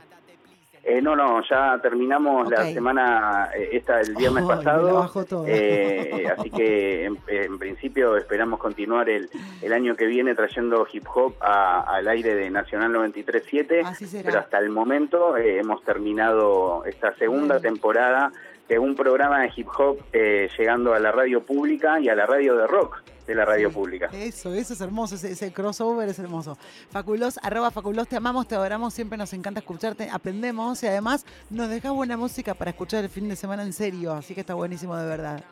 Eh, 0.89 1.03
no, 1.03 1.17
no, 1.17 1.43
ya 1.51 1.81
terminamos 1.83 2.49
la 2.49 2.59
semana, 2.73 3.49
eh, 3.57 3.71
esta 3.73 4.01
el 4.01 4.15
viernes 4.15 4.45
la 4.45 4.57
pasado. 4.57 4.87
Eh, 5.49 6.29
así 6.39 6.49
que 6.49 7.07
en, 7.07 7.19
en 7.27 7.59
principio 7.59 8.17
esperamos 8.17 8.61
continuar 8.61 9.11
el, 9.11 9.29
el 9.63 9.73
año 9.73 9.97
que 9.97 10.07
viene 10.07 10.37
trayendo 10.37 10.87
hip 10.93 11.05
hop 11.13 11.35
a- 11.41 11.81
al 11.81 12.07
aire 12.07 12.37
de 12.37 12.51
Nacional 12.51 12.93
93.7. 12.93 13.83
Así 13.85 14.07
será. 14.07 14.23
Pero 14.27 14.39
hasta 14.39 14.59
el 14.59 14.71
momento 14.71 15.37
eh, 15.37 15.59
hemos 15.59 15.83
terminado 15.83 16.85
esta 16.85 17.13
segunda 17.17 17.59
temporada 17.59 18.31
de 18.69 18.79
un 18.79 18.95
programa 18.95 19.43
de 19.43 19.53
hip 19.57 19.69
hop 19.79 19.99
eh, 20.13 20.49
llegando 20.59 20.95
a 20.95 20.99
la 20.99 21.13
radio 21.13 21.43
pública 21.43 22.01
y 22.01 22.09
a 22.09 22.15
la 22.15 22.27
radio 22.27 22.57
de 22.57 22.67
rock 22.67 23.03
de 23.27 23.35
la 23.35 23.45
radio 23.45 23.71
pública. 23.71 24.09
Eso, 24.13 24.55
eso 24.55 24.73
es 24.73 24.81
hermoso, 24.81 25.17
ese, 25.17 25.33
ese 25.33 25.53
crossover 25.53 26.09
es 26.09 26.19
hermoso. 26.19 26.57
Faculos, 26.91 27.39
arroba 27.43 27.71
Faculos, 27.71 28.09
te 28.09 28.17
amamos, 28.17 28.47
te 28.47 28.55
adoramos, 28.55 28.95
siempre 28.95 29.19
nos 29.19 29.33
encanta 29.33 29.61
escucharte, 29.61 30.09
aprendemos 30.11 30.83
y 30.83 30.87
además 30.87 31.27
nos 31.51 31.69
dejas 31.69 31.93
buena 31.93 32.17
música 32.17 32.55
para 32.55 32.71
escuchar 32.71 33.05
el 33.05 33.11
fin 33.11 33.29
de 33.29 33.37
semana 33.37 33.63
en 33.63 33.73
serio, 33.73 34.13
así 34.13 34.35
que 34.35 34.41
está 34.41 34.55
buenísimo 34.55 34.97
de 34.97 35.07
verdad. 35.07 35.45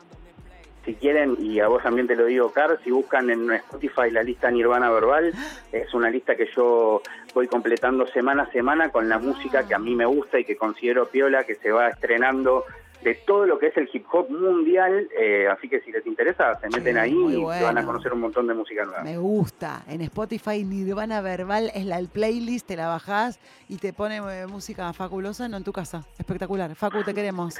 Si 0.85 0.93
quieren, 0.93 1.35
y 1.39 1.59
a 1.59 1.67
vos 1.67 1.81
también 1.81 2.05
te 2.05 2.15
lo 2.15 2.25
digo, 2.25 2.51
Car, 2.51 2.79
si 2.83 2.91
buscan 2.91 3.31
en 3.31 3.51
Spotify 3.51 4.11
la 4.11 4.21
lista 4.21 4.51
Nirvana 4.51 4.91
Verbal, 4.91 5.33
es 5.71 5.93
una 5.93 6.09
lista 6.09 6.35
que 6.35 6.47
yo 6.55 7.01
voy 7.33 7.47
completando 7.47 8.05
semana 8.07 8.43
a 8.43 8.51
semana 8.51 8.89
con 8.89 9.09
la 9.09 9.17
música 9.17 9.67
que 9.67 9.73
a 9.73 9.79
mí 9.79 9.95
me 9.95 10.05
gusta 10.05 10.39
y 10.39 10.45
que 10.45 10.55
considero 10.55 11.07
piola, 11.07 11.43
que 11.43 11.55
se 11.55 11.71
va 11.71 11.89
estrenando 11.89 12.65
de 13.05 13.13
todo 13.25 13.45
lo 13.45 13.59
que 13.59 13.67
es 13.67 13.77
el 13.77 13.87
hip 13.93 14.05
hop 14.11 14.29
mundial. 14.29 15.07
eh, 15.17 15.47
así 15.47 15.69
que 15.69 15.79
si 15.81 15.91
les 15.91 16.05
interesa, 16.07 16.59
se 16.59 16.67
meten 16.69 16.95
Sí, 16.95 16.99
ahí 16.99 17.11
y 17.13 17.35
bueno. 17.37 17.65
van 17.65 17.77
a 17.77 17.85
conocer 17.85 18.11
un 18.11 18.19
montón 18.19 18.47
de 18.47 18.53
música 18.55 18.83
nueva. 18.83 19.03
Me 19.03 19.17
gusta. 19.17 19.83
En 19.87 20.01
Spotify 20.01 20.63
Nirvana 20.63 21.21
Verbal 21.21 21.71
es 21.75 21.85
la 21.85 21.99
el 21.99 22.09
playlist, 22.09 22.67
te 22.67 22.75
la 22.75 22.87
bajás 22.87 23.39
y 23.69 23.77
te 23.77 23.93
pone 23.93 24.17
eh, 24.17 24.47
música 24.47 24.91
fabulosa, 24.91 25.47
no 25.47 25.57
en 25.57 25.63
tu 25.63 25.71
casa. 25.71 26.03
Espectacular. 26.17 26.73
Facu, 26.75 27.03
te 27.03 27.13
queremos. 27.13 27.55